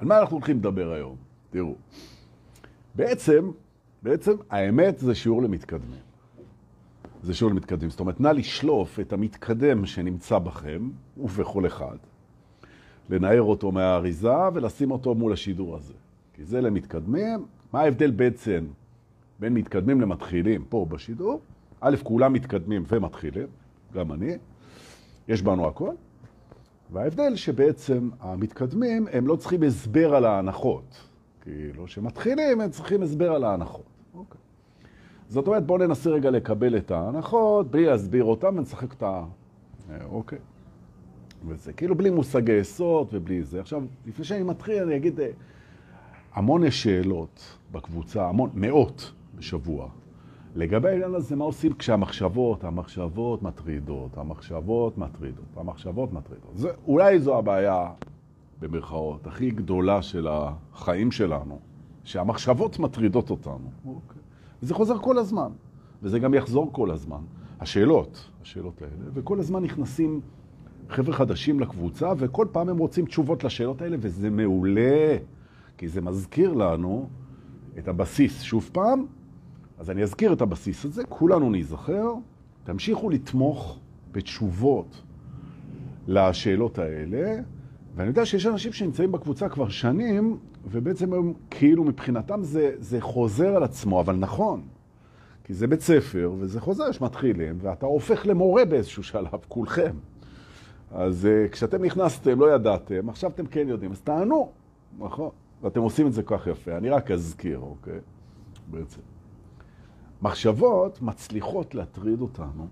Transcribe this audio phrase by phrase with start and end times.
[0.00, 1.16] על מה אנחנו הולכים לדבר היום?
[1.50, 1.74] תראו.
[2.94, 3.50] בעצם,
[4.02, 6.00] בעצם האמת זה שיעור למתקדמים.
[7.22, 7.90] זה שיעור למתקדמים.
[7.90, 11.96] זאת אומרת, נא לשלוף את המתקדם שנמצא בכם, ובכל אחד,
[13.10, 15.94] לנער אותו מהאריזה ולשים אותו מול השידור הזה.
[16.34, 17.46] כי זה למתקדמים.
[17.72, 18.66] מה ההבדל בעצם
[19.40, 21.40] בין מתקדמים למתחילים פה בשידור?
[21.80, 23.46] א', כולם מתקדמים ומתחילים,
[23.94, 24.32] גם אני,
[25.28, 25.94] יש בנו הכל.
[26.92, 31.00] וההבדל שבעצם המתקדמים, הם לא צריכים הסבר על ההנחות.
[31.40, 33.84] כאילו, שמתחילים, הם צריכים הסבר על ההנחות.
[34.14, 34.40] אוקיי.
[35.28, 39.24] זאת אומרת, בואו ננסה רגע לקבל את ההנחות, בלי להסביר אותם, ונשחק את ה...
[39.90, 40.38] אה, אוקיי.
[41.46, 43.60] וזה כאילו בלי מושגי יסוד ובלי זה.
[43.60, 45.30] עכשיו, לפני שאני מתחיל, אני אגיד, אה,
[46.34, 49.88] המון יש שאלות בקבוצה, המון, מאות בשבוע.
[50.54, 56.50] לגבי העניין הזה, מה עושים כשהמחשבות, המחשבות מטרידות, המחשבות מטרידות, המחשבות מטרידות.
[56.54, 57.90] זה, אולי זו הבעיה,
[58.60, 61.58] במרכאות, הכי גדולה של החיים שלנו,
[62.04, 63.70] שהמחשבות מטרידות אותנו.
[63.86, 64.22] אוקיי.
[64.62, 65.50] וזה חוזר כל הזמן,
[66.02, 67.20] וזה גם יחזור כל הזמן.
[67.60, 70.20] השאלות, השאלות האלה, וכל הזמן נכנסים
[70.88, 75.16] חבר'ה חדשים לקבוצה, וכל פעם הם רוצים תשובות לשאלות האלה, וזה מעולה,
[75.78, 77.08] כי זה מזכיר לנו
[77.78, 78.42] את הבסיס.
[78.42, 79.06] שוב פעם,
[79.80, 82.12] אז אני אזכיר את הבסיס הזה, כולנו ניזכר,
[82.64, 83.78] תמשיכו לתמוך
[84.12, 85.02] בתשובות
[86.08, 87.40] לשאלות האלה,
[87.96, 90.38] ואני יודע שיש אנשים שנמצאים בקבוצה כבר שנים,
[90.70, 94.62] ובעצם הם כאילו מבחינתם זה, זה חוזר על עצמו, אבל נכון.
[95.44, 99.96] כי זה בית ספר, וזה חוזר שמתחילים, ואתה הופך למורה באיזשהו שלב, כולכם.
[100.90, 104.52] אז uh, כשאתם נכנסתם, לא ידעתם, עכשיו אתם כן יודעים, אז תענו,
[104.98, 105.30] נכון?
[105.62, 106.76] ואתם עושים את זה כך יפה.
[106.76, 107.98] אני רק אזכיר, אוקיי?
[108.70, 109.00] בעצם.
[110.22, 112.66] מחשבות מצליחות להטריד אותנו,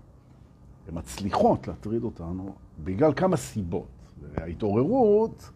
[0.87, 3.87] הן מצליחות להטריד אותנו בגלל כמה סיבות.
[4.37, 5.51] ההתעוררות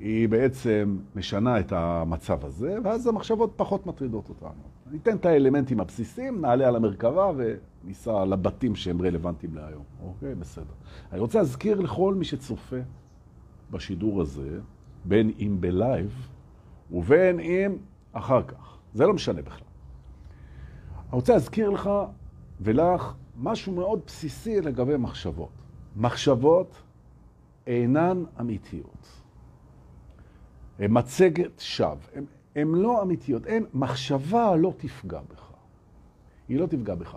[0.00, 4.62] היא בעצם משנה את המצב הזה, ואז המחשבות פחות מטרידות אותנו.
[4.90, 9.84] ניתן את האלמנטים הבסיסיים, נעלה על המרכבה וניסע לבתים שהם רלוונטיים להיום.
[10.02, 10.72] אוקיי, בסדר.
[11.12, 12.76] אני רוצה להזכיר לכל מי שצופה
[13.70, 14.60] בשידור הזה,
[15.04, 16.28] בין אם בלייב
[16.90, 17.76] ובין אם
[18.12, 18.78] אחר כך.
[18.94, 19.63] זה לא משנה בכלל.
[21.14, 21.90] אני רוצה להזכיר לך
[22.60, 25.48] ולך משהו מאוד בסיסי לגבי מחשבות.
[25.96, 26.82] מחשבות
[27.66, 29.22] אינן אמיתיות.
[30.78, 31.96] הן מצגת שווא.
[32.56, 33.46] הן לא אמיתיות.
[33.46, 35.50] אין, מחשבה לא תפגע בך.
[36.48, 37.16] היא לא תפגע בך.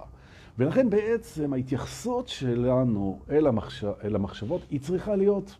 [0.57, 3.83] ולכן בעצם ההתייחסות שלנו אל, המחש...
[4.03, 5.55] אל המחשבות היא צריכה להיות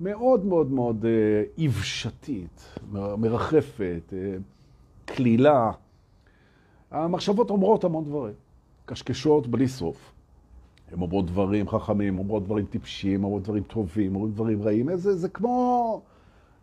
[0.00, 1.42] מאוד מאוד מאוד אה,
[3.16, 4.36] מרחפת, אה.
[6.94, 8.34] המחשבות אומרות המון דברים,
[8.86, 10.12] קשקשות בלי סוף.
[10.92, 14.96] הן אומרות דברים חכמים, אומרות דברים טיפשיים, אומרות דברים טובים, אומרות דברים רעים.
[14.96, 16.00] זה, זה כמו,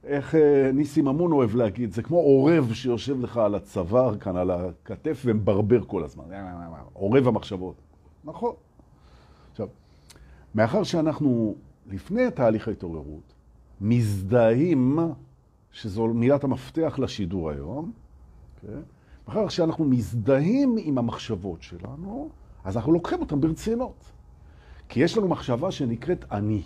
[0.03, 4.51] איך אה, ניסים אמון אוהב להגיד, זה כמו עורב שיושב לך על הצוואר כאן, על
[4.51, 6.23] הכתף, ומברבר כל הזמן.
[6.93, 7.75] עורב המחשבות.
[8.23, 8.53] נכון.
[9.51, 9.67] עכשיו,
[10.55, 11.55] מאחר שאנחנו
[11.89, 13.33] לפני תהליך ההתעוררות,
[13.81, 14.99] מזדהים,
[15.71, 17.91] שזו מילת המפתח לשידור היום,
[18.63, 18.67] okay?
[19.31, 22.29] מאחר שאנחנו מזדהים עם המחשבות שלנו,
[22.63, 24.11] אז אנחנו לוקחים אותן ברצינות.
[24.89, 26.61] כי יש לנו מחשבה שנקראת אני.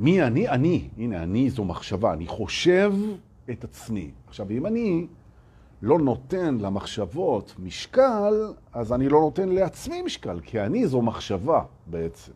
[0.00, 0.48] מי אני?
[0.48, 0.88] אני.
[0.96, 2.12] הנה, אני זו מחשבה.
[2.12, 2.92] אני חושב
[3.50, 4.10] את עצמי.
[4.26, 5.06] עכשיו, אם אני
[5.82, 12.32] לא נותן למחשבות משקל, אז אני לא נותן לעצמי משקל, כי אני זו מחשבה בעצם.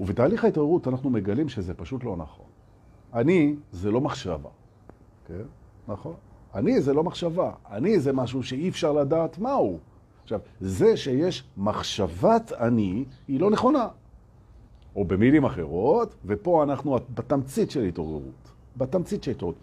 [0.00, 2.46] ובתהליך ההתעוררות אנחנו מגלים שזה פשוט לא נכון.
[3.14, 4.50] אני זה לא מחשבה,
[5.26, 5.44] כן?
[5.88, 6.14] נכון?
[6.54, 9.78] אני זה לא מחשבה, אני זה משהו שאי אפשר לדעת מהו.
[10.22, 13.88] עכשיו, זה שיש מחשבת אני, היא לא נכונה.
[14.96, 18.48] או במילים אחרות, ופה אנחנו בתמצית של התעוררות.
[18.76, 19.58] בתמצית של התעוררות.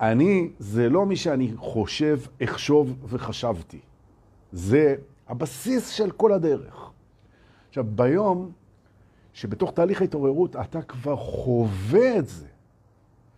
[0.00, 3.78] אני זה לא מי שאני חושב, אחשוב וחשבתי.
[4.52, 4.94] זה
[5.28, 6.90] הבסיס של כל הדרך.
[7.68, 8.50] עכשיו, ביום
[9.32, 12.46] שבתוך תהליך ההתעוררות אתה כבר חווה את זה,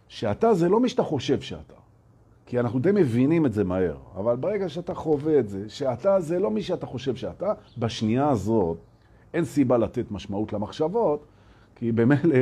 [0.09, 1.80] שאתה זה לא מי שאתה חושב שאתה.
[2.51, 6.39] כי אנחנו די מבינים את זה מהר, אבל ברגע שאתה חווה את זה, שאתה זה
[6.39, 8.79] לא מי שאתה חושב שאתה, בשנייה הזאת
[9.35, 11.25] אין סיבה לתת משמעות למחשבות,
[11.75, 12.37] כי במילא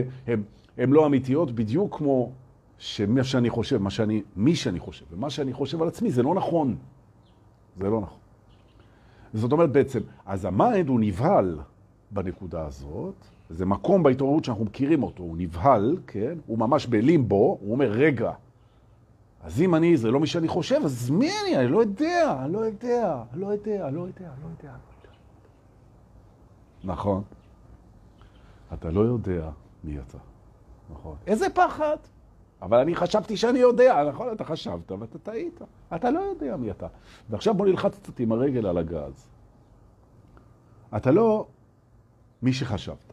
[0.78, 2.32] הן לא אמיתיות בדיוק כמו
[2.78, 6.34] שמה שאני חושב, מה שאני, מי שאני חושב, ומה שאני חושב על עצמי זה לא
[6.34, 6.76] נכון.
[7.80, 8.18] זה לא נכון.
[9.34, 11.58] זאת אומרת בעצם, אז ה mind הוא נבהל
[12.10, 13.14] בנקודה הזאת,
[13.50, 16.38] זה מקום בהתעוררות שאנחנו מכירים אותו, הוא נבהל, כן?
[16.46, 18.32] הוא ממש בלימבו, הוא אומר, רגע,
[19.42, 21.56] אז אם אני זה לא מי שאני חושב, אז מי אני?
[21.56, 24.76] אני לא יודע, אני לא יודע, אני לא יודע, אני לא יודע, אני לא יודע.
[26.84, 27.22] נכון.
[28.72, 29.50] אתה לא יודע
[29.84, 30.18] מי אתה.
[30.92, 31.16] נכון.
[31.26, 31.96] איזה פחד.
[32.62, 34.32] אבל אני חשבתי שאני יודע, נכון?
[34.32, 35.60] אתה חשבת ואתה טעית.
[35.94, 36.86] אתה לא יודע מי אתה.
[37.30, 39.28] ועכשיו בוא נלחץ קצת עם הרגל על הגז.
[40.96, 41.46] אתה לא
[42.42, 43.12] מי שחשבת.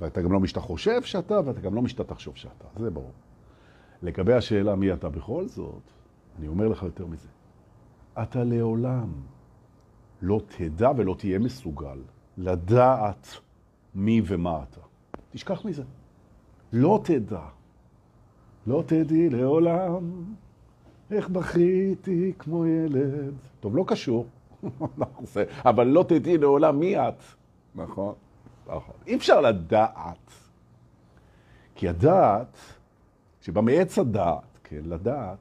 [0.00, 2.64] ואתה גם לא מי שאתה חושב שאתה, ואתה גם לא מי שאתה תחשוב שאתה.
[2.76, 3.12] זה ברור.
[4.02, 5.82] לגבי השאלה מי אתה בכל זאת,
[6.38, 7.28] אני אומר לך יותר מזה.
[8.22, 9.12] אתה לעולם
[10.22, 11.98] לא תדע ולא תהיה מסוגל
[12.38, 13.28] לדעת
[13.94, 14.80] מי ומה אתה.
[15.30, 15.82] תשכח מזה.
[16.72, 17.42] לא תדע.
[18.66, 20.24] לא תדעי לעולם
[21.10, 23.34] איך בכיתי כמו ילד.
[23.60, 24.26] טוב, לא קשור,
[25.70, 27.22] אבל לא תדעי לעולם מי את.
[27.74, 28.14] נכון,
[28.66, 28.94] נכון.
[29.06, 30.32] אי אפשר לדעת.
[31.74, 32.58] כי הדעת,
[33.48, 35.38] שבא מעץ הדעת, כן, לדעת,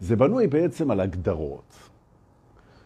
[0.00, 1.72] זה בנוי בעצם על הגדרות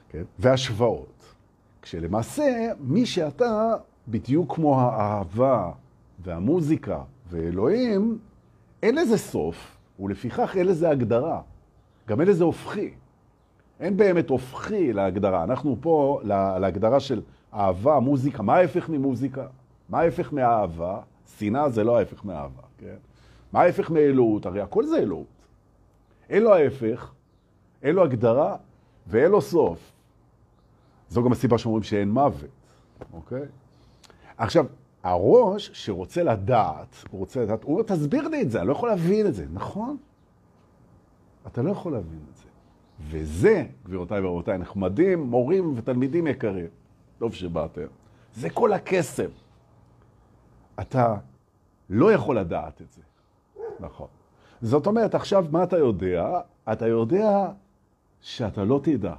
[0.09, 1.35] כן, והשוואות.
[1.83, 3.75] כשלמעשה, מי שאתה,
[4.09, 5.71] בדיוק כמו האהבה
[6.19, 8.19] והמוזיקה ואלוהים,
[8.83, 11.41] אין לזה סוף, ולפיכך אין לזה הגדרה.
[12.09, 12.91] גם אין לזה הופכי.
[13.81, 15.45] אין באמת הופכי להגדרה.
[15.45, 16.21] אנחנו פה
[16.61, 17.23] להגדרה של
[17.55, 18.43] אהבה, מוזיקה.
[18.43, 19.47] מה ההפך ממוזיקה?
[19.89, 21.01] מה ההפך מאהבה?
[21.39, 22.97] שנאה זה לא ההפך מאהבה, כן?
[23.53, 24.47] מה ההפך מאלוהות?
[24.47, 25.27] הרי הכל זה אלוהות.
[26.29, 27.13] אין לו ההפך,
[27.83, 28.57] אין לו הגדרה
[29.07, 29.93] ואין לו סוף.
[31.09, 32.51] זו גם הסיבה שאומרים שאין מוות,
[33.13, 33.43] אוקיי?
[34.37, 34.67] עכשיו,
[35.03, 38.89] הראש שרוצה לדעת, הוא רוצה לדעת, הוא אומר, תסביר לי את זה, אני לא יכול
[38.89, 39.47] להבין את זה.
[39.53, 39.97] נכון?
[41.47, 42.45] אתה לא יכול להבין את זה.
[43.09, 46.67] וזה, גבירותיי ורבותיי, נחמדים, מורים ותלמידים יקרים,
[47.19, 47.87] טוב שבאתם,
[48.35, 49.31] זה כל הקסם.
[50.81, 51.17] אתה
[51.91, 53.03] לא יכול לדעת את זה.
[53.81, 54.07] נכון.
[54.63, 56.41] זאת אומרת, עכשיו מה אתה יודע?
[56.73, 57.49] אתה יודע
[58.21, 59.15] שאתה לא תדע.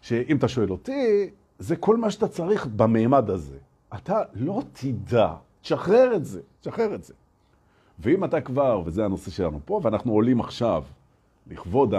[0.00, 3.58] שאם אתה שואל אותי, זה כל מה שאתה צריך במימד הזה.
[3.94, 7.14] אתה לא תדע, תשחרר את זה, תשחרר את זה.
[7.98, 10.84] ואם אתה כבר, וזה הנושא שלנו פה, ואנחנו עולים עכשיו,
[11.46, 11.94] לכבוד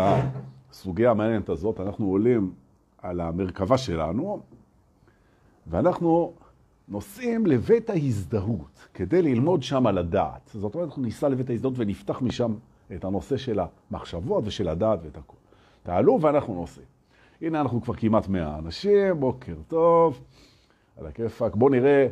[0.71, 2.53] הסוגיה המעניינת הזאת, אנחנו עולים
[2.97, 4.41] על המרכבה שלנו,
[5.67, 6.33] ואנחנו
[6.87, 10.49] נוסעים לבית ההזדהות, כדי ללמוד שם על הדעת.
[10.53, 12.53] זאת אומרת, אנחנו ניסע לבית ההזדהות ונפתח משם
[12.95, 13.59] את הנושא של
[13.91, 15.39] המחשבות ושל הדעת ואת הכול.
[15.83, 16.87] תעלו ואנחנו נוסעים.
[17.41, 20.21] הנה אנחנו כבר כמעט 100 אנשים, בוקר טוב.
[20.97, 21.55] על הכיפאק.
[21.55, 22.07] בואו נראה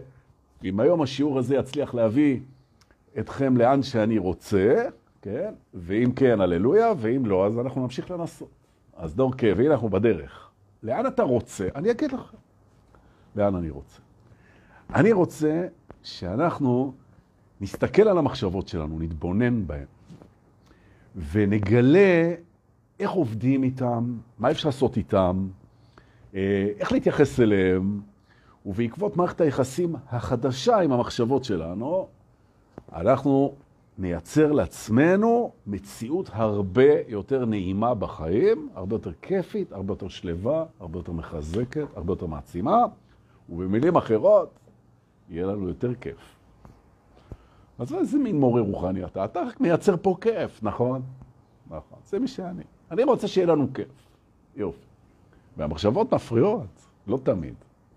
[0.64, 2.40] אם היום השיעור הזה יצליח להביא
[3.20, 4.88] אתכם לאן שאני רוצה,
[5.22, 5.54] כן?
[5.74, 8.50] ואם כן, הללויה, ואם לא, אז אנחנו נמשיך לנסות.
[8.96, 10.50] אז דורקה, והנה אנחנו בדרך.
[10.84, 11.68] לאן אתה רוצה?
[11.76, 12.34] אני אגיד לך.
[13.36, 14.05] לאן אני רוצה?
[14.94, 15.68] אני רוצה
[16.04, 16.94] שאנחנו
[17.62, 19.86] נסתכל על המחשבות שלנו, נתבונן בהן,
[21.32, 22.34] ונגלה
[23.00, 25.48] איך עובדים איתם, מה אפשר לעשות איתם,
[26.36, 28.02] אה, איך להתייחס אליהם,
[28.66, 32.08] ובעקבות מערכת היחסים החדשה עם המחשבות שלנו,
[32.94, 33.56] אנחנו
[33.98, 41.12] נייצר לעצמנו מציאות הרבה יותר נעימה בחיים, הרבה יותר כיפית, הרבה יותר שלווה, הרבה יותר
[41.12, 42.86] מחזקת, הרבה יותר מעצימה,
[43.50, 44.50] ובמילים אחרות,
[45.30, 46.36] יהיה לנו יותר כיף.
[47.80, 49.26] אז איזה מין מורה רוחני אתה?
[49.26, 51.02] אתה רק מייצר פה כיף, נכון?
[51.70, 52.64] נכון, זה מי שאני.
[52.92, 53.88] אני רוצה שיהיה לנו כיף.
[54.56, 54.86] יופי.
[55.58, 57.54] והמחשבות מפריעות, לא תמיד,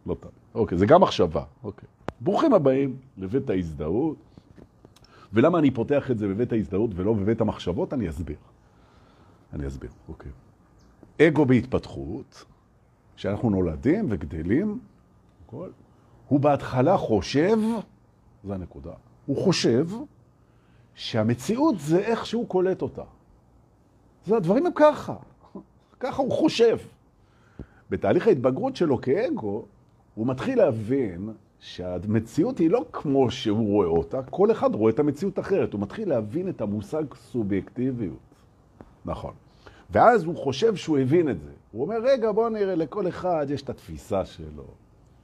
[0.06, 0.32] לא תמיד.
[0.54, 1.44] אוקיי, זה גם מחשבה.
[1.64, 1.88] אוקיי.
[2.20, 4.16] ברוכים הבאים לבית ההזדהות.
[5.32, 7.94] ולמה אני פותח את זה בבית ההזדהות ולא בבית המחשבות?
[7.94, 8.36] אני אסביר.
[9.52, 10.32] אני אסביר, אוקיי.
[11.22, 12.44] אגו בהתפתחות,
[13.16, 14.78] שאנחנו נולדים וגדלים,
[15.46, 15.68] כל,
[16.28, 17.58] הוא בהתחלה חושב,
[18.44, 18.92] זו הנקודה,
[19.26, 19.86] הוא חושב
[20.94, 23.04] שהמציאות זה איך שהוא קולט אותה.
[24.26, 25.14] זה הדברים הם ככה,
[26.00, 26.78] ככה הוא חושב.
[27.90, 29.64] בתהליך ההתבגרות שלו כאגו,
[30.14, 31.30] הוא מתחיל להבין
[31.60, 35.72] שהמציאות היא לא כמו שהוא רואה אותה, כל אחד רואה את המציאות אחרת.
[35.72, 38.18] הוא מתחיל להבין את המושג סובייקטיביות.
[39.04, 39.34] נכון.
[39.90, 41.50] ואז הוא חושב שהוא הבין את זה.
[41.72, 44.64] הוא אומר, רגע, בוא נראה, לכל אחד יש את התפיסה שלו,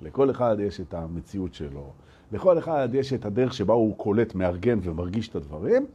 [0.05, 1.91] לכל אחד יש את המציאות שלו,
[2.33, 5.87] לכל אחד יש את הדרך שבה הוא קולט, מארגן ומרגיש את הדברים,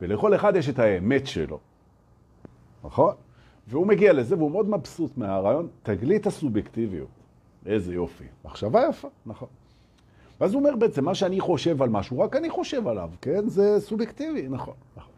[0.00, 1.58] ולכל אחד יש את האמת שלו.
[2.84, 3.14] נכון?
[3.68, 7.08] והוא מגיע לזה, והוא מאוד מבסוט מהרעיון, תגלית הסובייקטיביות.
[7.66, 8.24] איזה יופי.
[8.44, 9.48] מחשבה יפה, נכון.
[10.40, 13.48] ואז הוא אומר בעצם, מה שאני חושב על משהו, רק אני חושב עליו, כן?
[13.48, 15.12] זה סובייקטיבי, נכון, נכון.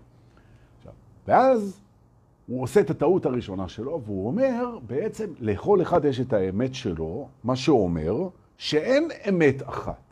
[0.79, 0.93] עכשיו,
[1.29, 1.82] ואז
[2.47, 7.29] הוא עושה את הטעות הראשונה שלו, והוא אומר, בעצם לכל אחד יש את האמת שלו,
[7.45, 10.03] מה שאומר שאין אמת אחת.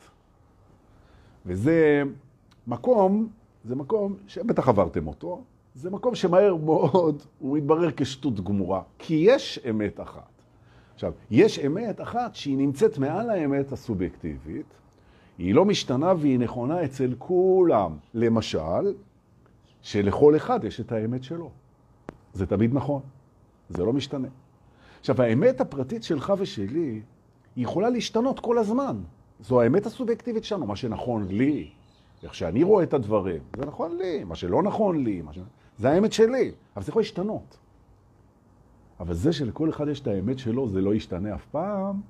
[1.46, 2.02] וזה
[2.66, 3.28] מקום,
[3.64, 5.42] זה מקום שבטח עברתם אותו,
[5.74, 10.30] זה מקום שמהר מאוד הוא מתברר כשטות גמורה, כי יש אמת אחת.
[10.94, 14.66] עכשיו, יש אמת אחת שהיא נמצאת מעל האמת הסובייקטיבית,
[15.38, 17.96] היא לא משתנה והיא נכונה אצל כולם.
[18.14, 18.94] למשל,
[19.82, 21.50] שלכל אחד יש את האמת שלו.
[22.34, 23.02] זה תמיד נכון,
[23.68, 24.28] זה לא משתנה.
[25.00, 27.02] עכשיו, האמת הפרטית שלך ושלי,
[27.56, 28.96] היא יכולה להשתנות כל הזמן.
[29.40, 31.70] זו האמת הסובייקטיבית שלנו, מה שנכון לי,
[32.22, 35.38] איך שאני רואה את הדברים, זה נכון לי, מה שלא נכון לי, ש...
[35.78, 37.58] זה האמת שלי, אבל זה יכול להשתנות.
[39.00, 42.00] אבל זה שלכל אחד יש את האמת שלו, זה לא ישתנה אף פעם.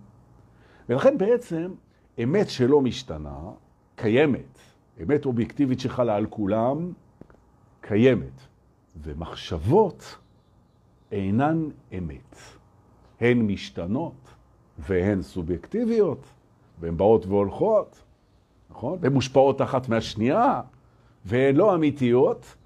[0.88, 1.72] ולכן בעצם,
[2.22, 3.38] אמת שלא משתנה,
[3.96, 4.58] קיימת.
[5.02, 6.92] אמת אובייקטיבית שחלה על כולם,
[7.80, 8.49] קיימת.
[9.02, 10.16] ומחשבות
[11.12, 11.68] אינן
[11.98, 12.36] אמת.
[13.20, 14.34] הן משתנות
[14.78, 16.26] והן סובייקטיביות,
[16.80, 18.02] והן באות והולכות,
[18.70, 18.98] נכון?
[19.00, 20.60] והן מושפעות אחת מהשנייה,
[21.24, 22.56] והן לא אמיתיות,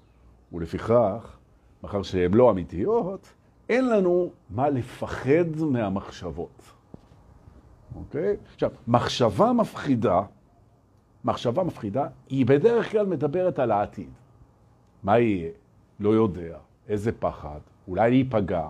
[0.53, 1.37] ולפיכך,
[1.83, 3.33] מאחר שהן לא אמיתיות,
[3.69, 6.61] אין לנו מה לפחד מהמחשבות.
[7.95, 8.35] אוקיי?
[8.53, 10.21] עכשיו, מחשבה מפחידה,
[11.25, 14.09] מחשבה מפחידה, היא בדרך כלל מדברת על העתיד.
[15.03, 15.49] מה יהיה?
[15.99, 16.57] לא יודע.
[16.87, 17.59] איזה פחד.
[17.87, 18.67] אולי ייפגע,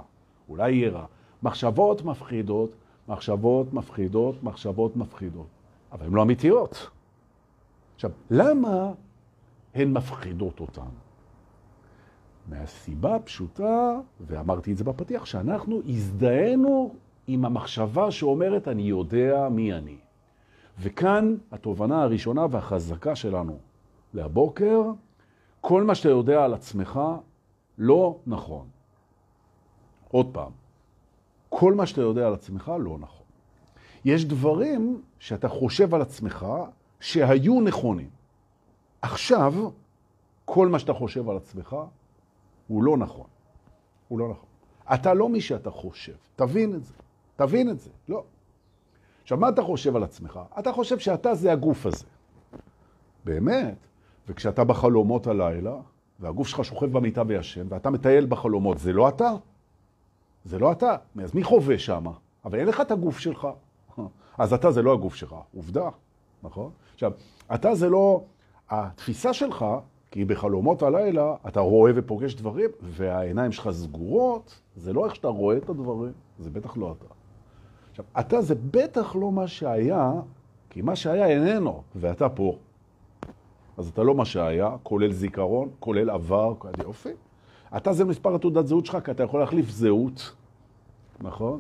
[0.49, 1.05] אולי יהיה רע.
[1.43, 2.69] מחשבות מפחידות,
[3.07, 5.47] מחשבות מפחידות, מחשבות מפחידות.
[5.91, 6.89] אבל הן לא אמיתיות.
[7.95, 8.91] עכשיו, למה
[9.75, 11.05] הן מפחידות אותנו?
[12.49, 16.95] מהסיבה הפשוטה, ואמרתי את זה בפתיח, שאנחנו הזדהינו
[17.27, 19.97] עם המחשבה שאומרת אני יודע מי אני.
[20.79, 23.57] וכאן התובנה הראשונה והחזקה שלנו
[24.13, 24.81] להבוקר,
[25.67, 26.99] כל מה שאתה יודע על עצמך
[27.77, 28.67] לא נכון.
[30.11, 30.51] עוד פעם,
[31.49, 33.25] כל מה שאתה יודע על עצמך לא נכון.
[34.05, 36.45] יש דברים שאתה חושב על עצמך
[36.99, 38.09] שהיו נכונים.
[39.01, 39.53] עכשיו,
[40.45, 41.75] כל מה שאתה חושב על עצמך
[42.67, 43.27] הוא לא נכון.
[44.07, 44.49] הוא לא נכון.
[44.93, 46.15] אתה לא מי שאתה חושב.
[46.35, 46.93] תבין את זה.
[47.35, 47.89] תבין את זה.
[48.09, 48.23] לא.
[49.23, 50.39] עכשיו, מה אתה חושב על עצמך?
[50.59, 52.05] אתה חושב שאתה זה הגוף הזה.
[53.23, 53.94] באמת.
[54.27, 55.75] וכשאתה בחלומות הלילה,
[56.19, 59.31] והגוף שלך שוכב במיטה וישן, ואתה מטייל בחלומות, זה לא אתה.
[60.45, 60.95] זה לא אתה.
[61.23, 62.05] אז מי חווה שם?
[62.45, 63.47] אבל אין לך את הגוף שלך.
[64.37, 65.35] אז אתה זה לא הגוף שלך.
[65.55, 65.89] עובדה,
[66.43, 66.71] נכון?
[66.93, 67.11] עכשיו,
[67.53, 68.23] אתה זה לא...
[68.69, 69.65] התפיסה שלך,
[70.11, 75.57] כי בחלומות הלילה אתה רואה ופוגש דברים, והעיניים שלך סגורות, זה לא איך שאתה רואה
[75.57, 77.13] את הדברים, זה בטח לא אתה.
[77.91, 80.11] עכשיו, אתה זה בטח לא מה שהיה,
[80.69, 82.57] כי מה שהיה איננו, ואתה פה.
[83.77, 86.53] אז אתה לא מה שהיה, כולל זיכרון, כולל עבר,
[86.83, 87.09] יופי.
[87.77, 90.35] אתה זה מספר התעודת זהות שלך, כי אתה יכול להחליף זהות,
[91.21, 91.59] נכון?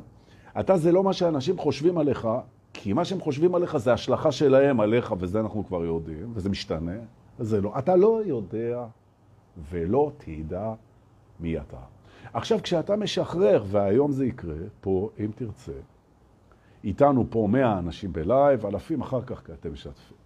[0.59, 2.27] אתה זה לא מה שאנשים חושבים עליך,
[2.73, 6.97] כי מה שהם חושבים עליך זה השלכה שלהם עליך, וזה אנחנו כבר יודעים, וזה משתנה.
[7.39, 7.73] זה לא.
[7.79, 8.85] אתה לא יודע
[9.69, 10.73] ולא תדע
[11.39, 11.77] מי אתה.
[12.33, 15.71] עכשיו, כשאתה משחרר, והיום זה יקרה, פה, אם תרצה,
[16.83, 20.24] איתנו פה 100 אנשים בלייב, אלפים אחר כך, כי אתם משתפים.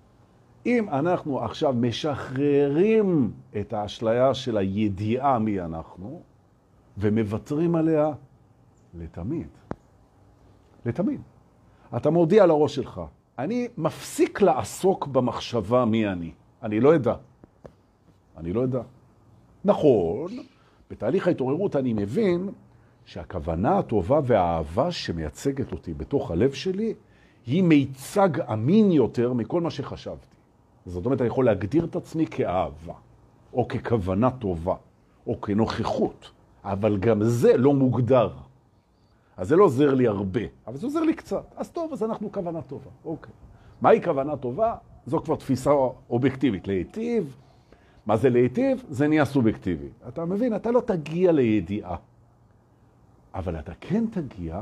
[0.65, 6.21] אם אנחנו עכשיו משחררים את האשליה של הידיעה מי אנחנו,
[6.97, 8.11] ומוותרים עליה
[8.93, 9.47] לתמיד.
[10.85, 11.21] לתמיד.
[11.97, 13.01] אתה מודיע לראש שלך,
[13.39, 16.31] אני מפסיק לעסוק במחשבה מי אני.
[16.63, 17.15] אני לא אדע.
[18.37, 18.81] אני לא אדע.
[19.65, 20.31] נכון,
[20.91, 22.49] בתהליך ההתעוררות אני מבין
[23.05, 26.93] שהכוונה הטובה והאהבה שמייצגת אותי בתוך הלב שלי,
[27.45, 30.38] היא מיצג אמין יותר מכל מה שחשבתי.
[30.85, 32.93] זאת אומרת, אני יכול להגדיר את עצמי כאהבה,
[33.53, 34.75] או ככוונה טובה,
[35.27, 36.31] או כנוכחות,
[36.63, 38.29] אבל גם זה לא מוגדר.
[39.37, 41.53] אז זה לא עוזר לי הרבה, אבל זה עוזר לי קצת.
[41.57, 42.89] אז טוב, אז אנחנו כוונה טובה.
[43.05, 43.33] אוקיי.
[43.81, 44.75] מהי כוונה טובה?
[45.05, 45.71] זו כבר תפיסה
[46.09, 46.67] אובייקטיבית.
[46.67, 47.35] להיטיב,
[48.05, 48.83] מה זה להיטיב?
[48.89, 49.87] זה נהיה סובייקטיבי.
[50.07, 50.55] אתה מבין?
[50.55, 51.95] אתה לא תגיע לידיעה,
[53.33, 54.61] אבל אתה כן תגיע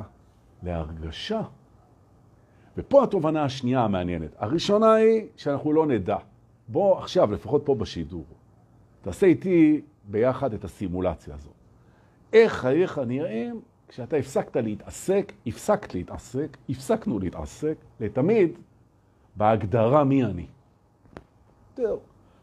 [0.63, 1.41] להרגשה.
[2.77, 4.29] ופה התובנה השנייה המעניינת.
[4.37, 6.17] הראשונה היא שאנחנו לא נדע.
[6.67, 8.25] בוא עכשיו, לפחות פה בשידור,
[9.01, 11.53] תעשה איתי ביחד את הסימולציה הזאת.
[12.33, 18.51] איך חייך נראים כשאתה הפסקת להתעסק, הפסקת להתעסק, הפסקנו להתעסק, לתמיד,
[19.35, 20.45] בהגדרה מי אני.
[21.75, 21.99] טוב,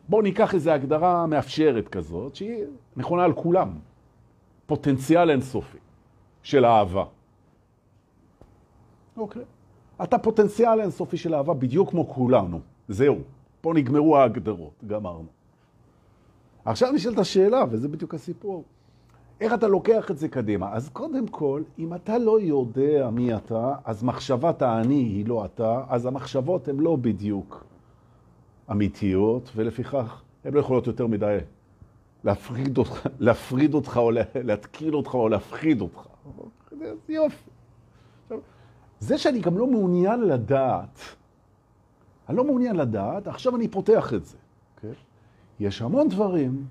[0.08, 2.64] בואו ניקח איזו הגדרה מאפשרת כזאת, שהיא
[2.96, 3.78] נכונה על כולם.
[4.66, 5.78] פוטנציאל אינסופי
[6.42, 7.04] של אהבה.
[9.16, 9.42] אוקיי.
[10.02, 12.60] אתה פוטנציאל אינסופי של אהבה בדיוק כמו כולנו.
[12.88, 13.18] זהו.
[13.60, 15.26] פה נגמרו ההגדרות, גמרנו.
[16.64, 18.64] עכשיו נשאלת השאלה, וזה בדיוק הסיפור.
[19.40, 20.72] איך אתה לוקח את זה קדימה?
[20.72, 25.84] אז קודם כל, אם אתה לא יודע מי אתה, אז מחשבת האני היא לא אתה,
[25.88, 27.64] אז המחשבות הן לא בדיוק
[28.70, 31.38] אמיתיות, ולפיכך הן לא יכולות יותר מדי
[32.24, 36.06] להפריד אותך, להפריד אותך או להתקיל אותך או להפחיד אותך.
[37.06, 37.50] זה יופי.
[39.04, 40.98] זה שאני גם לא מעוניין לדעת,
[42.28, 44.36] אני לא מעוניין לדעת, עכשיו אני פותח את זה.
[44.36, 44.76] Okay?
[44.76, 44.94] אוקיי?
[45.60, 46.66] יש המון דברים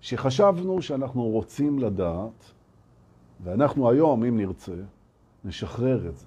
[0.00, 2.52] שחשבנו שאנחנו רוצים לדעת,
[3.44, 4.72] ואנחנו היום, אם נרצה,
[5.44, 6.26] נשחרר את זה.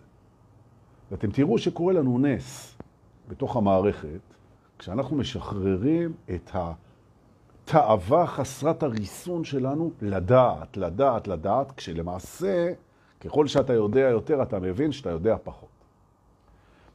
[1.11, 2.77] ואתם תראו שקורה לנו נס
[3.27, 4.19] בתוך המערכת,
[4.79, 12.73] כשאנחנו משחררים את התאווה חסרת הריסון שלנו לדעת, לדעת, לדעת, כשלמעשה,
[13.19, 15.69] ככל שאתה יודע יותר, אתה מבין שאתה יודע פחות.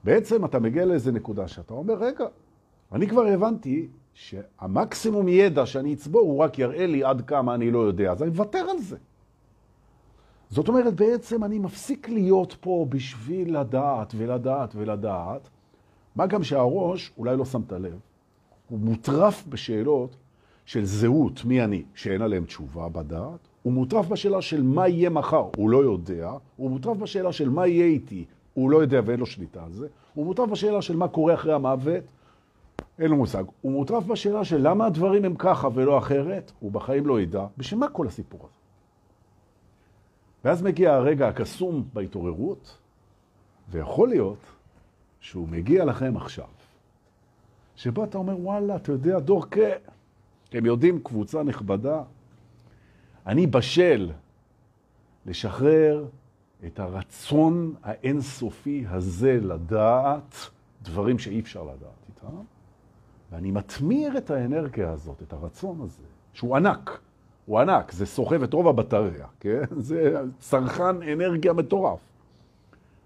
[0.05, 2.25] בעצם אתה מגיע לאיזה נקודה שאתה אומר, רגע,
[2.93, 7.79] אני כבר הבנתי שהמקסימום ידע שאני אצבור הוא רק יראה לי עד כמה אני לא
[7.79, 8.97] יודע, אז אני מוותר על זה.
[10.51, 15.49] זאת אומרת, בעצם אני מפסיק להיות פה בשביל לדעת ולדעת ולדעת,
[16.17, 17.99] מה גם שהראש, אולי לא שמת לב,
[18.69, 20.17] הוא מוטרף בשאלות
[20.65, 25.49] של זהות, מי אני, שאין עליהם תשובה בדעת, הוא מוטרף בשאלה של מה יהיה מחר,
[25.57, 29.27] הוא לא יודע, הוא מוטרף בשאלה של מה יהיה איתי, הוא לא יודע ואין לו
[29.27, 32.05] שליטה על זה, הוא מוטרף בשאלה של מה קורה אחרי המוות,
[32.99, 33.45] אין לו מושג.
[33.61, 37.47] הוא מוטרף בשאלה של למה הדברים הם ככה ולא אחרת, הוא בחיים לא ידע.
[37.57, 38.59] בשביל מה כל הסיפור הזה?
[40.45, 42.79] ואז מגיע הרגע הקסום בהתעוררות,
[43.71, 44.39] ויכול להיות
[45.21, 46.49] שהוא מגיע לכם עכשיו,
[47.77, 49.69] שבו אתה אומר, וואלה, אתה יודע, דורקה,
[50.49, 52.03] אתם יודעים, קבוצה נכבדה,
[53.27, 54.11] אני בשל
[55.27, 56.07] לשחרר
[56.67, 60.35] את הרצון האינסופי הזה לדעת
[60.83, 62.37] דברים שאי אפשר לדעת איתם,
[63.33, 66.03] ואני מתמיר את האנרגיה הזאת, את הרצון הזה,
[66.33, 67.01] שהוא ענק,
[67.47, 69.63] הוא ענק, זה סוחב את רוב הבטריה, כן?
[69.89, 72.01] זה צרכן אנרגיה מטורף.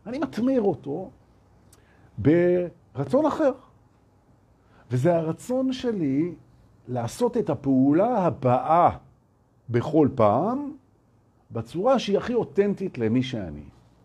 [0.06, 1.10] אני מתמיר אותו
[2.18, 3.52] ברצון אחר.
[4.90, 6.34] וזה הרצון שלי
[6.88, 8.90] לעשות את הפעולה הבאה
[9.70, 10.72] בכל פעם,
[11.50, 13.64] בצורה שהיא הכי אותנטית למי שאני.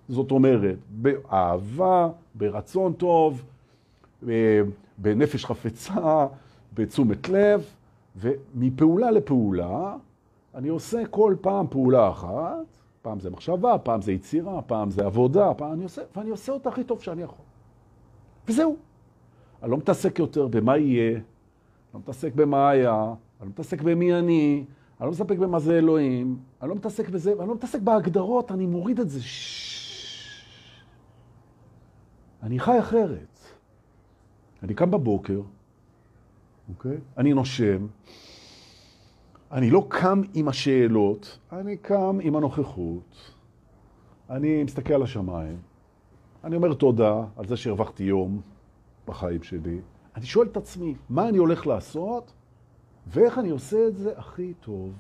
[0.10, 3.43] זאת אומרת, באהבה, ברצון טוב,
[4.98, 6.27] בנפש חפצה,
[6.74, 7.65] בתשומת לב,
[8.15, 9.96] ומפעולה לפעולה
[10.56, 12.65] אני עושה כל פעם פעולה אחת,
[13.02, 16.69] פעם זה מחשבה, פעם זה יצירה, פעם זה עבודה, פעם אני עושה, ואני עושה אותה
[16.69, 17.45] הכי טוב שאני יכול.
[18.47, 18.76] וזהו.
[19.63, 21.19] אני לא מתעסק יותר במה יהיה,
[21.93, 24.65] לא מתעסק במה היה, אני לא מתעסק במי אני,
[25.03, 28.65] אני לא מתעסק במה זה אלוהים, אני לא מתעסק בזה, אני לא מתעסק בהגדרות, אני
[28.65, 29.19] מוריד את זה.
[32.43, 33.39] אני חי אחרת.
[34.63, 35.41] אני קם בבוקר,
[36.69, 36.97] אוקיי?
[37.17, 37.87] אני נושם,
[39.51, 43.33] אני לא קם עם השאלות, אני קם עם הנוכחות,
[44.29, 45.57] אני מסתכל על השמיים,
[46.43, 48.41] אני אומר תודה על זה שהרווחתי יום
[49.07, 49.79] בחיים שלי,
[50.15, 52.33] אני שואל את עצמי, מה אני הולך לעשות
[53.07, 54.93] ואיך אני עושה את זה הכי טוב.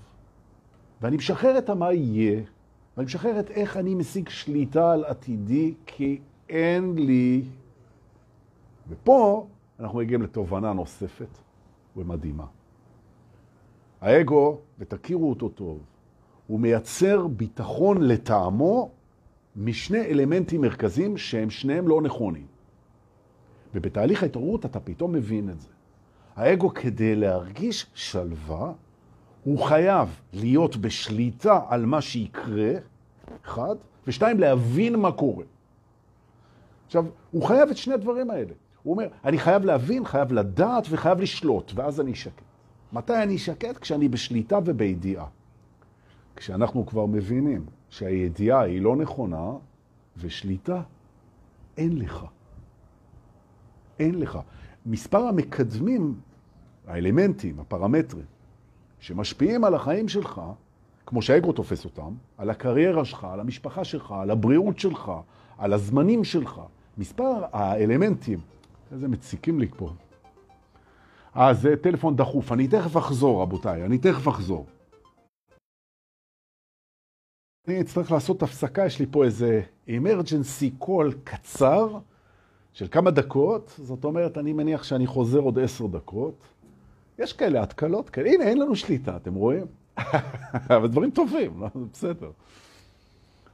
[1.01, 2.41] ואני משחרר את המה יהיה,
[2.97, 7.43] ואני משחרר את איך אני משיג שליטה על עתידי, כי אין לי.
[8.89, 9.47] ופה
[9.79, 11.37] אנחנו מגיעים לתובנה נוספת
[11.97, 12.45] ומדהימה.
[14.01, 15.79] האגו, ותכירו אותו טוב,
[16.47, 18.91] הוא מייצר ביטחון לטעמו
[19.55, 22.45] משני אלמנטים מרכזיים שהם שניהם לא נכונים.
[23.75, 25.72] ובתהליך ההתעוררות אתה פתאום מבין את זה.
[26.35, 28.71] האגו כדי להרגיש שלווה,
[29.43, 32.71] הוא חייב להיות בשליטה על מה שיקרה,
[33.45, 33.75] אחד,
[34.07, 35.43] ושתיים, להבין מה קורה.
[36.85, 38.53] עכשיו, הוא חייב את שני הדברים האלה.
[38.83, 42.41] הוא אומר, אני חייב להבין, חייב לדעת וחייב לשלוט, ואז אני אשקט.
[42.93, 43.77] מתי אני אשקט?
[43.77, 45.25] כשאני בשליטה ובידיעה.
[46.35, 49.51] כשאנחנו כבר מבינים שהידיעה היא לא נכונה,
[50.17, 50.81] ושליטה
[51.77, 52.25] אין לך.
[53.99, 54.39] אין לך.
[54.85, 56.15] מספר המקדמים,
[56.87, 58.25] האלמנטים, הפרמטרים,
[58.99, 60.41] שמשפיעים על החיים שלך,
[61.05, 65.11] כמו שהאגו תופס אותם, על הקריירה שלך, על המשפחה שלך, על הבריאות שלך,
[65.57, 66.61] על הזמנים שלך,
[66.97, 68.39] מספר האלמנטים,
[68.91, 69.89] איזה מציקים לי פה.
[71.37, 74.65] אה, זה טלפון דחוף, אני תכף אחזור, רבותיי, אני תכף אחזור.
[77.67, 81.99] אני אצטרך לעשות הפסקה, יש לי פה איזה emergency call קצר
[82.73, 86.43] של כמה דקות, זאת אומרת, אני מניח שאני חוזר עוד עשר דקות.
[87.19, 89.65] יש כאלה התקלות כאלה, הנה, אין לנו שליטה, אתם רואים?
[90.75, 91.67] אבל דברים טובים, לא?
[91.91, 92.31] בסדר.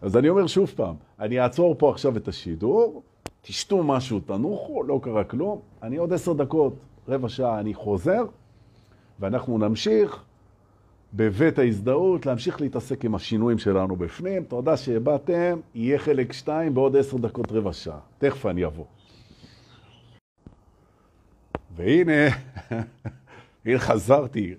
[0.01, 3.03] אז אני אומר שוב פעם, אני אעצור פה עכשיו את השידור,
[3.41, 6.73] תשתו משהו, תנוחו, לא קרה כלום, אני עוד עשר דקות,
[7.07, 8.25] רבע שעה אני חוזר,
[9.19, 10.23] ואנחנו נמשיך
[11.13, 14.43] בבית ההזדהות, להמשיך להתעסק עם השינויים שלנו בפנים.
[14.43, 17.99] תודה שבאתם, יהיה חלק שתיים בעוד עשר דקות רבע שעה.
[18.17, 18.85] תכף אני אבוא.
[21.79, 22.35] והנה,
[23.65, 24.55] הנה חזרתי,